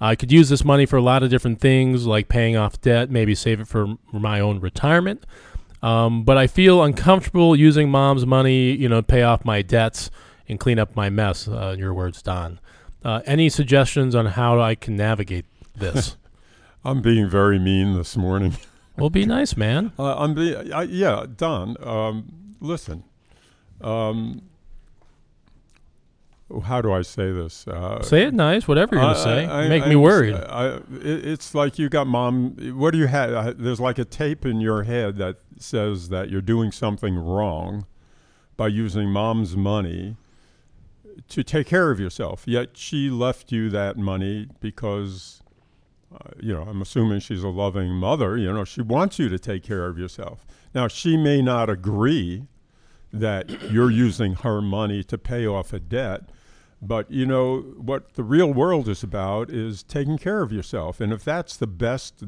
I 0.00 0.14
could 0.14 0.30
use 0.30 0.48
this 0.48 0.64
money 0.64 0.86
for 0.86 0.96
a 0.96 1.02
lot 1.02 1.24
of 1.24 1.30
different 1.30 1.60
things, 1.60 2.06
like 2.06 2.28
paying 2.28 2.56
off 2.56 2.80
debt, 2.80 3.10
maybe 3.10 3.34
save 3.34 3.60
it 3.60 3.66
for 3.66 3.96
my 4.12 4.38
own 4.38 4.60
retirement. 4.60 5.26
Um, 5.82 6.22
but 6.22 6.38
I 6.38 6.46
feel 6.46 6.84
uncomfortable 6.84 7.56
using 7.56 7.90
mom's 7.90 8.24
money, 8.24 8.70
you 8.70 8.88
know, 8.88 9.00
to 9.00 9.06
pay 9.06 9.24
off 9.24 9.44
my 9.44 9.62
debts 9.62 10.08
and 10.48 10.60
clean 10.60 10.78
up 10.78 10.94
my 10.94 11.10
mess. 11.10 11.48
Uh, 11.48 11.72
in 11.74 11.80
your 11.80 11.94
words, 11.94 12.22
Don. 12.22 12.60
Uh, 13.04 13.22
any 13.26 13.48
suggestions 13.48 14.14
on 14.14 14.26
how 14.26 14.60
I 14.60 14.76
can 14.76 14.94
navigate 14.94 15.46
this? 15.74 16.16
I'm 16.84 17.02
being 17.02 17.28
very 17.28 17.58
mean 17.58 17.96
this 17.96 18.16
morning. 18.16 18.54
well, 18.98 19.10
be 19.10 19.26
nice, 19.26 19.56
man. 19.56 19.92
Uh, 19.98 20.16
I'm 20.16 20.34
be, 20.34 20.56
I, 20.72 20.82
yeah, 20.84 21.26
Don. 21.36 21.76
Um, 21.86 22.54
listen. 22.60 23.04
Um, 23.80 24.42
how 26.64 26.80
do 26.80 26.92
I 26.92 27.02
say 27.02 27.32
this? 27.32 27.66
Uh, 27.66 28.00
Say 28.02 28.22
it 28.22 28.32
nice, 28.32 28.68
whatever 28.68 28.94
you're 28.94 29.02
gonna 29.04 29.18
I- 29.18 29.24
say. 29.24 29.46
I- 29.46 29.68
Make 29.68 29.86
me 29.88 29.96
worried. 29.96 30.34
I, 30.36 30.76
it, 30.76 30.80
it's 31.26 31.54
like 31.54 31.78
you 31.78 31.88
got 31.88 32.06
mom. 32.06 32.56
What 32.78 32.92
do 32.92 32.98
you 32.98 33.06
have? 33.08 33.32
Uh, 33.32 33.52
there's 33.56 33.80
like 33.80 33.98
a 33.98 34.04
tape 34.04 34.46
in 34.46 34.60
your 34.60 34.84
head 34.84 35.16
that 35.16 35.38
says 35.58 36.08
that 36.10 36.30
you're 36.30 36.40
doing 36.40 36.70
something 36.70 37.16
wrong 37.16 37.84
by 38.56 38.68
using 38.68 39.10
mom's 39.10 39.56
money 39.56 40.16
to 41.28 41.42
take 41.42 41.66
care 41.66 41.90
of 41.90 41.98
yourself. 41.98 42.44
Yet 42.46 42.76
she 42.76 43.10
left 43.10 43.50
you 43.50 43.68
that 43.70 43.96
money 43.96 44.48
because, 44.60 45.42
uh, 46.14 46.30
you 46.40 46.52
know, 46.52 46.62
I'm 46.62 46.82
assuming 46.82 47.20
she's 47.20 47.42
a 47.42 47.48
loving 47.48 47.90
mother. 47.90 48.36
You 48.36 48.52
know, 48.52 48.64
she 48.64 48.82
wants 48.82 49.18
you 49.18 49.28
to 49.28 49.38
take 49.38 49.62
care 49.62 49.86
of 49.86 49.98
yourself. 49.98 50.46
Now, 50.74 50.88
she 50.88 51.16
may 51.16 51.42
not 51.42 51.68
agree 51.68 52.44
that 53.12 53.70
you're 53.70 53.90
using 53.90 54.34
her 54.34 54.60
money 54.60 55.02
to 55.04 55.18
pay 55.18 55.46
off 55.46 55.72
a 55.72 55.80
debt. 55.80 56.30
But 56.82 57.10
you 57.10 57.24
know 57.24 57.60
what 57.78 58.14
the 58.14 58.22
real 58.22 58.52
world 58.52 58.88
is 58.88 59.02
about 59.02 59.50
is 59.50 59.82
taking 59.82 60.18
care 60.18 60.42
of 60.42 60.52
yourself, 60.52 61.00
and 61.00 61.12
if 61.12 61.24
that's 61.24 61.56
the 61.56 61.66
best 61.66 62.22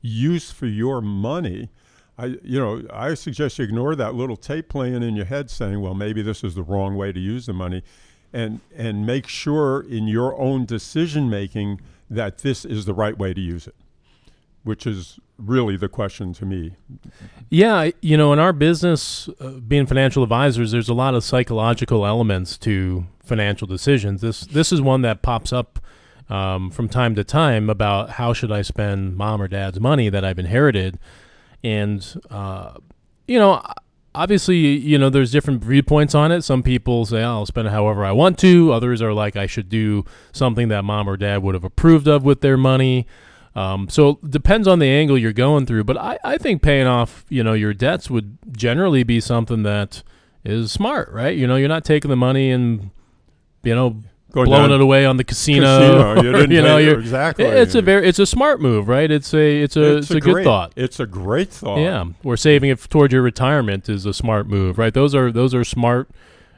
use 0.00 0.50
for 0.50 0.66
your 0.66 1.00
money, 1.00 1.70
I 2.18 2.36
you 2.42 2.58
know 2.58 2.82
I 2.92 3.14
suggest 3.14 3.58
you 3.58 3.64
ignore 3.64 3.94
that 3.94 4.14
little 4.14 4.36
tape 4.36 4.68
playing 4.68 5.02
in 5.02 5.14
your 5.14 5.26
head 5.26 5.50
saying, 5.50 5.80
well, 5.80 5.94
maybe 5.94 6.20
this 6.20 6.42
is 6.42 6.56
the 6.56 6.64
wrong 6.64 6.96
way 6.96 7.12
to 7.12 7.20
use 7.20 7.46
the 7.46 7.52
money, 7.52 7.84
and 8.32 8.60
and 8.76 9.06
make 9.06 9.28
sure 9.28 9.80
in 9.80 10.08
your 10.08 10.36
own 10.38 10.66
decision 10.66 11.30
making 11.30 11.80
that 12.14 12.38
this 12.38 12.64
is 12.64 12.84
the 12.84 12.94
right 12.94 13.16
way 13.16 13.34
to 13.34 13.40
use 13.40 13.66
it, 13.66 13.74
which 14.62 14.86
is 14.86 15.18
really 15.38 15.76
the 15.76 15.88
question 15.88 16.32
to 16.34 16.44
me. 16.44 16.76
Yeah, 17.50 17.90
you 18.00 18.16
know, 18.16 18.32
in 18.32 18.38
our 18.38 18.52
business, 18.52 19.28
uh, 19.40 19.50
being 19.66 19.86
financial 19.86 20.22
advisors, 20.22 20.72
there's 20.72 20.88
a 20.88 20.94
lot 20.94 21.14
of 21.14 21.24
psychological 21.24 22.06
elements 22.06 22.58
to 22.58 23.06
financial 23.24 23.66
decisions. 23.66 24.20
This 24.20 24.42
this 24.42 24.72
is 24.72 24.80
one 24.80 25.02
that 25.02 25.22
pops 25.22 25.52
up 25.52 25.78
um, 26.28 26.70
from 26.70 26.88
time 26.88 27.14
to 27.14 27.24
time 27.24 27.68
about 27.68 28.10
how 28.10 28.32
should 28.32 28.52
I 28.52 28.62
spend 28.62 29.16
mom 29.16 29.40
or 29.40 29.48
dad's 29.48 29.80
money 29.80 30.08
that 30.08 30.24
I've 30.24 30.38
inherited, 30.38 30.98
and 31.64 32.20
uh, 32.30 32.74
you 33.26 33.38
know, 33.38 33.62
obviously, 34.14 34.56
you 34.56 34.98
know, 34.98 35.10
there's 35.10 35.30
different 35.30 35.62
viewpoints 35.64 36.14
on 36.14 36.32
it. 36.32 36.42
Some 36.42 36.62
people 36.62 37.06
say 37.06 37.22
I'll 37.22 37.46
spend 37.46 37.68
it 37.68 37.70
however 37.70 38.04
I 38.04 38.12
want 38.12 38.38
to. 38.40 38.72
Others 38.72 39.02
are 39.02 39.12
like 39.12 39.36
I 39.36 39.46
should 39.46 39.68
do 39.68 40.04
something 40.32 40.68
that 40.68 40.84
mom 40.84 41.08
or 41.08 41.16
dad 41.16 41.42
would 41.42 41.54
have 41.54 41.64
approved 41.64 42.08
of 42.08 42.24
with 42.24 42.40
their 42.40 42.56
money. 42.56 43.06
Um, 43.54 43.88
so 43.88 44.18
it 44.22 44.30
depends 44.30 44.66
on 44.66 44.78
the 44.78 44.86
angle 44.86 45.18
you're 45.18 45.32
going 45.32 45.66
through, 45.66 45.84
but 45.84 45.98
I, 45.98 46.18
I 46.24 46.38
think 46.38 46.62
paying 46.62 46.86
off, 46.86 47.26
you 47.28 47.44
know, 47.44 47.52
your 47.52 47.74
debts 47.74 48.08
would 48.08 48.38
generally 48.56 49.02
be 49.02 49.20
something 49.20 49.62
that 49.64 50.02
is 50.44 50.72
smart, 50.72 51.10
right? 51.12 51.36
You 51.36 51.46
know, 51.46 51.56
you're 51.56 51.68
not 51.68 51.84
taking 51.84 52.08
the 52.08 52.16
money 52.16 52.50
and, 52.50 52.90
you 53.62 53.74
know, 53.74 54.00
Going 54.32 54.46
blowing 54.46 54.70
down 54.70 54.80
it 54.80 54.82
away 54.82 55.04
on 55.04 55.18
the 55.18 55.24
casino. 55.24 56.14
casino, 56.14 56.22
you 56.22 56.46
you 56.56 56.62
know, 56.62 56.78
you're, 56.78 56.98
exactly. 56.98 57.44
it's 57.44 57.74
a 57.74 57.82
very, 57.82 58.08
it's 58.08 58.18
a 58.18 58.24
smart 58.24 58.62
move, 58.62 58.88
right? 58.88 59.10
It's 59.10 59.34
a, 59.34 59.62
it's 59.62 59.76
a, 59.76 59.98
it's, 59.98 60.10
a, 60.10 60.20
good 60.20 60.32
great, 60.32 60.44
thought. 60.44 60.72
It's 60.74 60.98
a 60.98 61.06
great 61.06 61.50
thought. 61.50 61.78
Yeah, 61.78 62.04
where 62.22 62.38
saving 62.38 62.70
it 62.70 62.80
toward 62.88 63.12
your 63.12 63.20
retirement 63.20 63.90
is 63.90 64.06
a 64.06 64.14
smart 64.14 64.46
move, 64.46 64.78
right? 64.78 64.94
Those 64.94 65.14
are 65.14 65.30
those 65.30 65.54
are 65.54 65.64
smart, 65.64 66.08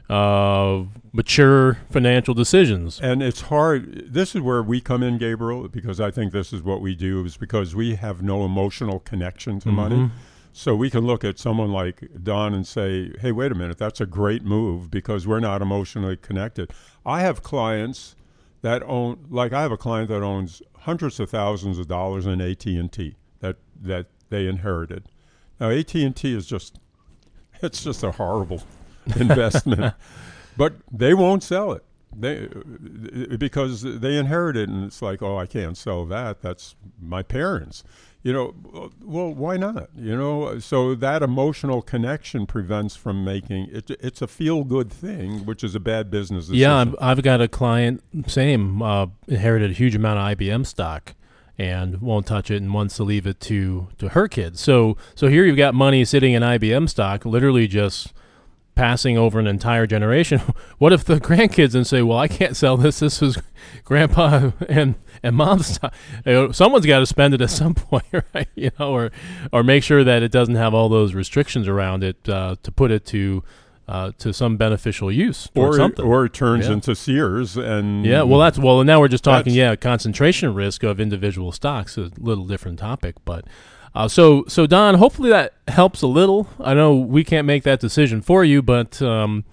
uh, 0.09 0.83
mature 1.11 1.79
financial 1.89 2.33
decisions. 2.33 2.99
And 3.01 3.21
it's 3.21 3.41
hard. 3.41 4.13
This 4.13 4.35
is 4.35 4.41
where 4.41 4.63
we 4.63 4.79
come 4.79 5.03
in, 5.03 5.17
Gabriel, 5.17 5.67
because 5.67 5.99
I 5.99 6.11
think 6.11 6.31
this 6.31 6.53
is 6.53 6.61
what 6.61 6.79
we 6.79 6.95
do, 6.95 7.25
is 7.25 7.35
because 7.35 7.75
we 7.75 7.95
have 7.95 8.21
no 8.21 8.45
emotional 8.45 8.99
connection 8.99 9.59
to 9.61 9.69
money. 9.69 10.11
So 10.57 10.73
we 10.73 10.89
can 10.89 11.05
look 11.05 11.25
at 11.25 11.37
someone 11.37 11.73
like 11.73 12.07
Don 12.23 12.53
and 12.53 12.65
say, 12.65 13.11
"Hey, 13.19 13.33
wait 13.33 13.51
a 13.51 13.55
minute, 13.55 13.77
that's 13.77 13.99
a 13.99 14.05
great 14.05 14.41
move 14.41 14.89
because 14.89 15.27
we're 15.27 15.41
not 15.41 15.61
emotionally 15.61 16.15
connected." 16.15 16.71
I 17.05 17.19
have 17.19 17.43
clients 17.43 18.15
that 18.61 18.81
own, 18.83 19.25
like 19.29 19.51
I 19.51 19.61
have 19.63 19.73
a 19.73 19.77
client 19.77 20.07
that 20.07 20.23
owns 20.23 20.61
hundreds 20.79 21.19
of 21.19 21.29
thousands 21.29 21.77
of 21.77 21.89
dollars 21.89 22.25
in 22.25 22.39
AT 22.39 22.65
and 22.67 22.89
T 22.89 23.17
that 23.41 23.57
that 23.81 24.07
they 24.29 24.47
inherited. 24.47 25.09
Now 25.59 25.71
AT 25.71 25.93
and 25.93 26.15
T 26.15 26.33
is 26.33 26.45
just, 26.45 26.79
it's 27.61 27.83
just 27.83 28.01
a 28.01 28.11
horrible 28.13 28.63
investment, 29.19 29.93
but 30.55 30.75
they 30.89 31.13
won't 31.13 31.43
sell 31.43 31.73
it. 31.73 31.83
They 32.17 32.47
because 33.37 33.81
they 33.81 34.17
inherited, 34.17 34.69
and 34.69 34.85
it's 34.85 35.01
like, 35.01 35.21
oh, 35.21 35.37
I 35.37 35.47
can't 35.47 35.75
sell 35.75 36.05
that. 36.05 36.41
That's 36.41 36.75
my 36.97 37.23
parents. 37.23 37.83
You 38.25 38.33
know, 38.33 38.55
well, 39.03 39.31
why 39.31 39.55
not? 39.55 39.89
You 39.95 40.17
know, 40.17 40.57
so 40.57 40.95
that 40.95 41.21
emotional 41.21 41.83
connection 41.83 42.47
prevents 42.47 42.95
from 42.95 43.23
making 43.23 43.69
it. 43.71 43.91
It's 43.99 44.19
a 44.19 44.25
feel-good 44.27 44.91
thing, 44.91 45.45
which 45.45 45.63
is 45.63 45.75
a 45.75 45.79
bad 45.79 46.09
business. 46.09 46.45
Decision. 46.45 46.59
Yeah, 46.59 46.75
I've, 46.75 46.95
I've 46.99 47.21
got 47.21 47.39
a 47.39 47.47
client, 47.47 48.03
same, 48.25 48.81
uh, 48.81 49.05
inherited 49.27 49.69
a 49.69 49.73
huge 49.75 49.93
amount 49.93 50.17
of 50.17 50.39
IBM 50.39 50.65
stock, 50.65 51.13
and 51.59 52.01
won't 52.01 52.25
touch 52.25 52.49
it, 52.49 52.63
and 52.63 52.73
wants 52.73 52.95
to 52.95 53.03
leave 53.03 53.27
it 53.27 53.39
to 53.41 53.89
to 53.99 54.09
her 54.09 54.27
kids. 54.27 54.59
So, 54.59 54.97
so 55.13 55.27
here 55.27 55.45
you've 55.45 55.55
got 55.55 55.75
money 55.75 56.03
sitting 56.03 56.33
in 56.33 56.41
IBM 56.41 56.89
stock, 56.89 57.25
literally 57.25 57.67
just 57.67 58.11
passing 58.75 59.17
over 59.17 59.39
an 59.39 59.47
entire 59.47 59.87
generation. 59.87 60.39
what 60.77 60.93
if 60.93 61.03
the 61.05 61.19
grandkids 61.19 61.73
and 61.75 61.87
say, 61.87 62.01
"Well, 62.01 62.17
I 62.17 62.27
can't 62.27 62.55
sell 62.55 62.77
this. 62.77 62.99
This 62.99 63.21
is 63.21 63.37
grandpa 63.83 64.51
and 64.69 64.95
and 65.23 65.35
mom's 65.35 65.79
time." 65.79 65.91
You 66.25 66.33
know, 66.33 66.51
someone's 66.51 66.85
got 66.85 66.99
to 66.99 67.05
spend 67.05 67.33
it 67.33 67.41
at 67.41 67.49
some 67.49 67.73
point, 67.75 68.05
right? 68.33 68.47
You 68.55 68.71
know, 68.79 68.91
or 68.91 69.11
or 69.51 69.63
make 69.63 69.83
sure 69.83 70.03
that 70.03 70.21
it 70.21 70.31
doesn't 70.31 70.55
have 70.55 70.73
all 70.73 70.89
those 70.89 71.13
restrictions 71.13 71.67
around 71.67 72.03
it 72.03 72.29
uh, 72.29 72.55
to 72.63 72.71
put 72.71 72.91
it 72.91 73.05
to. 73.07 73.43
Uh, 73.87 74.11
to 74.17 74.33
some 74.33 74.57
beneficial 74.57 75.11
use 75.11 75.47
or, 75.53 75.67
or 75.67 75.73
something, 75.75 76.03
or 76.03 76.25
it 76.25 76.33
turns 76.33 76.65
yeah. 76.65 76.73
into 76.73 76.95
Sears, 76.95 77.55
and 77.55 78.03
yeah, 78.03 78.23
well, 78.23 78.39
that's 78.39 78.57
well. 78.57 78.79
And 78.79 78.87
now 78.87 78.99
we're 78.99 79.07
just 79.07 79.23
talking, 79.23 79.53
yeah, 79.53 79.75
concentration 79.75 80.55
risk 80.55 80.81
of 80.81 80.99
individual 80.99 81.51
stocks, 81.51 81.95
a 81.95 82.09
little 82.17 82.47
different 82.47 82.79
topic, 82.79 83.13
but 83.25 83.45
uh, 83.95 84.07
so, 84.07 84.43
so 84.47 84.67
Don, 84.67 84.95
hopefully 84.95 85.29
that 85.29 85.53
helps 85.67 86.01
a 86.01 86.07
little. 86.07 86.47
I 86.59 86.73
know 86.73 86.95
we 86.95 87.23
can't 87.23 87.47
make 87.47 87.63
that 87.63 87.79
decision 87.79 88.21
for 88.21 88.43
you, 88.43 88.61
but 88.61 89.01
um, 89.01 89.45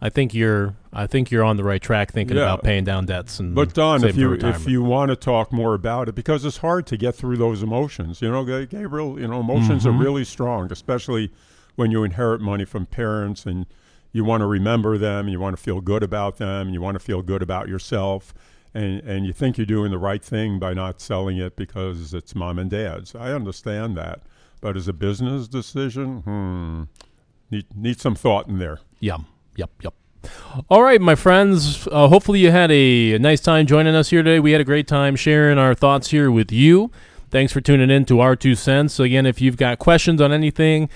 I 0.00 0.08
think 0.08 0.32
you're, 0.32 0.74
I 0.92 1.06
think 1.06 1.30
you're 1.30 1.44
on 1.44 1.56
the 1.56 1.64
right 1.64 1.82
track, 1.82 2.10
thinking 2.10 2.36
yeah. 2.36 2.44
about 2.44 2.62
paying 2.62 2.84
down 2.84 3.06
debts 3.06 3.38
and. 3.38 3.54
But 3.54 3.74
Don, 3.74 4.02
if 4.02 4.16
you 4.16 4.32
if 4.32 4.66
you 4.66 4.82
want 4.82 5.10
to 5.10 5.16
talk 5.16 5.52
more 5.52 5.74
about 5.74 6.08
it, 6.08 6.14
because 6.14 6.44
it's 6.44 6.56
hard 6.58 6.86
to 6.88 6.96
get 6.96 7.14
through 7.14 7.36
those 7.36 7.62
emotions. 7.62 8.22
You 8.22 8.30
know, 8.30 8.44
Gabriel, 8.66 9.20
you 9.20 9.28
know, 9.28 9.40
emotions 9.40 9.84
mm-hmm. 9.84 10.00
are 10.00 10.02
really 10.02 10.24
strong, 10.24 10.72
especially 10.72 11.30
when 11.76 11.90
you 11.90 12.02
inherit 12.02 12.40
money 12.40 12.64
from 12.64 12.86
parents 12.86 13.46
and 13.46 13.66
you 14.12 14.24
want 14.24 14.40
to 14.40 14.46
remember 14.46 14.98
them, 14.98 15.28
you 15.28 15.38
want 15.38 15.56
to 15.56 15.62
feel 15.62 15.80
good 15.80 16.02
about 16.02 16.38
them, 16.38 16.66
and 16.66 16.74
you 16.74 16.80
want 16.80 16.96
to 16.96 17.00
feel 17.00 17.22
good 17.22 17.42
about 17.42 17.68
yourself 17.68 18.34
and 18.74 19.00
and 19.00 19.26
you 19.26 19.32
think 19.32 19.58
you're 19.58 19.66
doing 19.66 19.90
the 19.90 19.98
right 19.98 20.22
thing 20.22 20.58
by 20.58 20.74
not 20.74 21.00
selling 21.00 21.36
it 21.38 21.56
because 21.56 22.14
it's 22.14 22.34
mom 22.34 22.58
and 22.58 22.70
dad's. 22.70 23.14
I 23.14 23.32
understand 23.32 23.96
that, 23.96 24.20
but 24.60 24.76
as 24.76 24.88
a 24.88 24.92
business 24.92 25.48
decision, 25.48 26.20
hmm, 26.20 26.82
need 27.50 27.66
need 27.74 28.00
some 28.00 28.14
thought 28.14 28.48
in 28.48 28.58
there. 28.58 28.80
Yep, 29.00 29.20
yep, 29.56 29.70
yep. 29.82 29.94
All 30.68 30.82
right, 30.82 31.00
my 31.00 31.14
friends. 31.14 31.88
Uh, 31.90 32.08
hopefully, 32.08 32.40
you 32.40 32.50
had 32.50 32.70
a, 32.70 33.18
nice 33.18 33.40
time 33.40 33.66
joining 33.66 33.94
us 33.94 34.10
here 34.10 34.22
today. 34.22 34.40
We 34.40 34.52
had 34.52 34.60
a 34.60 34.64
great 34.64 34.86
time 34.86 35.16
sharing 35.16 35.58
our 35.58 35.74
thoughts 35.74 36.10
here 36.10 36.30
with 36.30 36.52
you. 36.52 36.90
Thanks 37.30 37.52
for 37.52 37.60
tuning 37.60 37.90
in 37.90 38.04
to 38.06 38.20
our 38.20 38.34
two 38.34 38.54
cents. 38.54 38.92
So 38.94 39.04
again, 39.04 39.24
if 39.24 39.40
you've 39.40 39.56
got 39.56 39.78
questions 39.78 40.20
on 40.20 40.32
anything, 40.32 40.90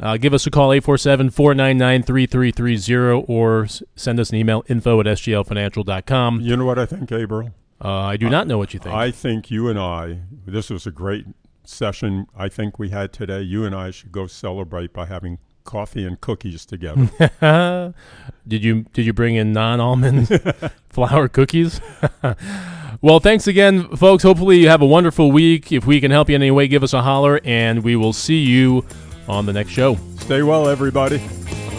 uh, 0.00 0.16
give 0.16 0.32
us 0.34 0.46
a 0.46 0.50
call, 0.50 0.70
847-499-3330, 0.70 3.24
or 3.28 3.64
s- 3.64 3.82
send 3.96 4.20
us 4.20 4.30
an 4.30 4.36
email, 4.36 4.64
info 4.68 5.00
at 5.00 5.06
sglfinancial.com. 5.06 6.40
You 6.40 6.56
know 6.56 6.64
what 6.64 6.78
I 6.78 6.86
think, 6.86 7.08
Gabriel? 7.08 7.50
Uh, 7.82 7.88
I 7.90 8.16
do 8.16 8.28
not 8.28 8.46
know 8.46 8.58
what 8.58 8.74
you 8.74 8.80
think. 8.80 8.94
I 8.94 9.10
think 9.10 9.50
you 9.50 9.68
and 9.68 9.78
I, 9.78 10.18
this 10.46 10.70
was 10.70 10.86
a 10.86 10.90
great 10.90 11.26
session 11.64 12.26
I 12.36 12.48
think 12.48 12.78
we 12.78 12.90
had 12.90 13.12
today. 13.12 13.40
You 13.42 13.64
and 13.64 13.74
I 13.74 13.90
should 13.90 14.12
go 14.12 14.26
celebrate 14.26 14.92
by 14.92 15.06
having 15.06 15.38
coffee 15.64 16.04
and 16.04 16.20
cookies 16.20 16.66
together. 16.66 17.08
did 18.48 18.64
you 18.64 18.82
did 18.92 19.06
you 19.06 19.12
bring 19.12 19.36
in 19.36 19.52
non-almond 19.52 20.28
flour 20.90 21.28
cookies? 21.28 21.80
well, 23.00 23.20
thanks 23.20 23.46
again, 23.46 23.88
folks. 23.96 24.22
Hopefully 24.24 24.58
you 24.58 24.68
have 24.68 24.82
a 24.82 24.86
wonderful 24.86 25.30
week. 25.30 25.70
If 25.72 25.86
we 25.86 26.00
can 26.00 26.10
help 26.10 26.28
you 26.28 26.34
in 26.36 26.42
any 26.42 26.50
way, 26.50 26.66
give 26.68 26.82
us 26.82 26.92
a 26.92 27.02
holler, 27.02 27.40
and 27.44 27.82
we 27.84 27.94
will 27.96 28.12
see 28.12 28.42
you 28.42 28.84
on 29.30 29.46
the 29.46 29.52
next 29.52 29.70
show. 29.70 29.96
Stay 30.18 30.42
well, 30.42 30.68
everybody. 30.68 31.18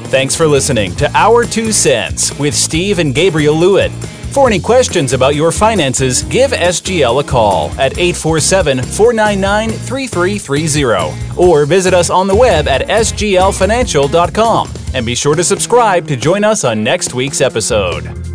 Thanks 0.09 0.35
for 0.35 0.47
listening 0.47 0.95
to 0.95 1.09
Our 1.15 1.45
Two 1.45 1.71
Cents 1.71 2.37
with 2.37 2.53
Steve 2.53 2.99
and 2.99 3.15
Gabriel 3.15 3.55
Lewitt. 3.55 3.91
For 4.33 4.47
any 4.47 4.59
questions 4.59 5.13
about 5.13 5.35
your 5.35 5.51
finances, 5.51 6.23
give 6.23 6.51
SGL 6.51 7.19
a 7.19 7.23
call 7.23 7.69
at 7.71 7.97
847 7.97 8.81
499 8.81 9.71
3330 9.71 11.37
or 11.37 11.65
visit 11.65 11.93
us 11.93 12.09
on 12.09 12.27
the 12.27 12.35
web 12.35 12.67
at 12.67 12.87
sglfinancial.com. 12.87 14.69
And 14.93 15.05
be 15.05 15.15
sure 15.15 15.35
to 15.35 15.43
subscribe 15.43 16.07
to 16.07 16.15
join 16.15 16.45
us 16.45 16.63
on 16.63 16.83
next 16.83 17.13
week's 17.13 17.41
episode. 17.41 18.30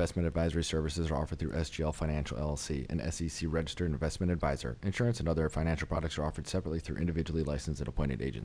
Investment 0.00 0.26
advisory 0.26 0.64
services 0.64 1.10
are 1.10 1.16
offered 1.16 1.38
through 1.38 1.50
SGL 1.50 1.94
Financial 1.94 2.38
LLC, 2.38 2.88
an 2.88 3.12
SEC 3.12 3.46
registered 3.52 3.90
investment 3.92 4.32
advisor. 4.32 4.78
Insurance 4.82 5.20
and 5.20 5.28
other 5.28 5.50
financial 5.50 5.86
products 5.86 6.16
are 6.16 6.24
offered 6.24 6.48
separately 6.48 6.80
through 6.80 6.96
individually 6.96 7.42
licensed 7.42 7.82
and 7.82 7.88
appointed 7.88 8.22
agents. 8.22 8.38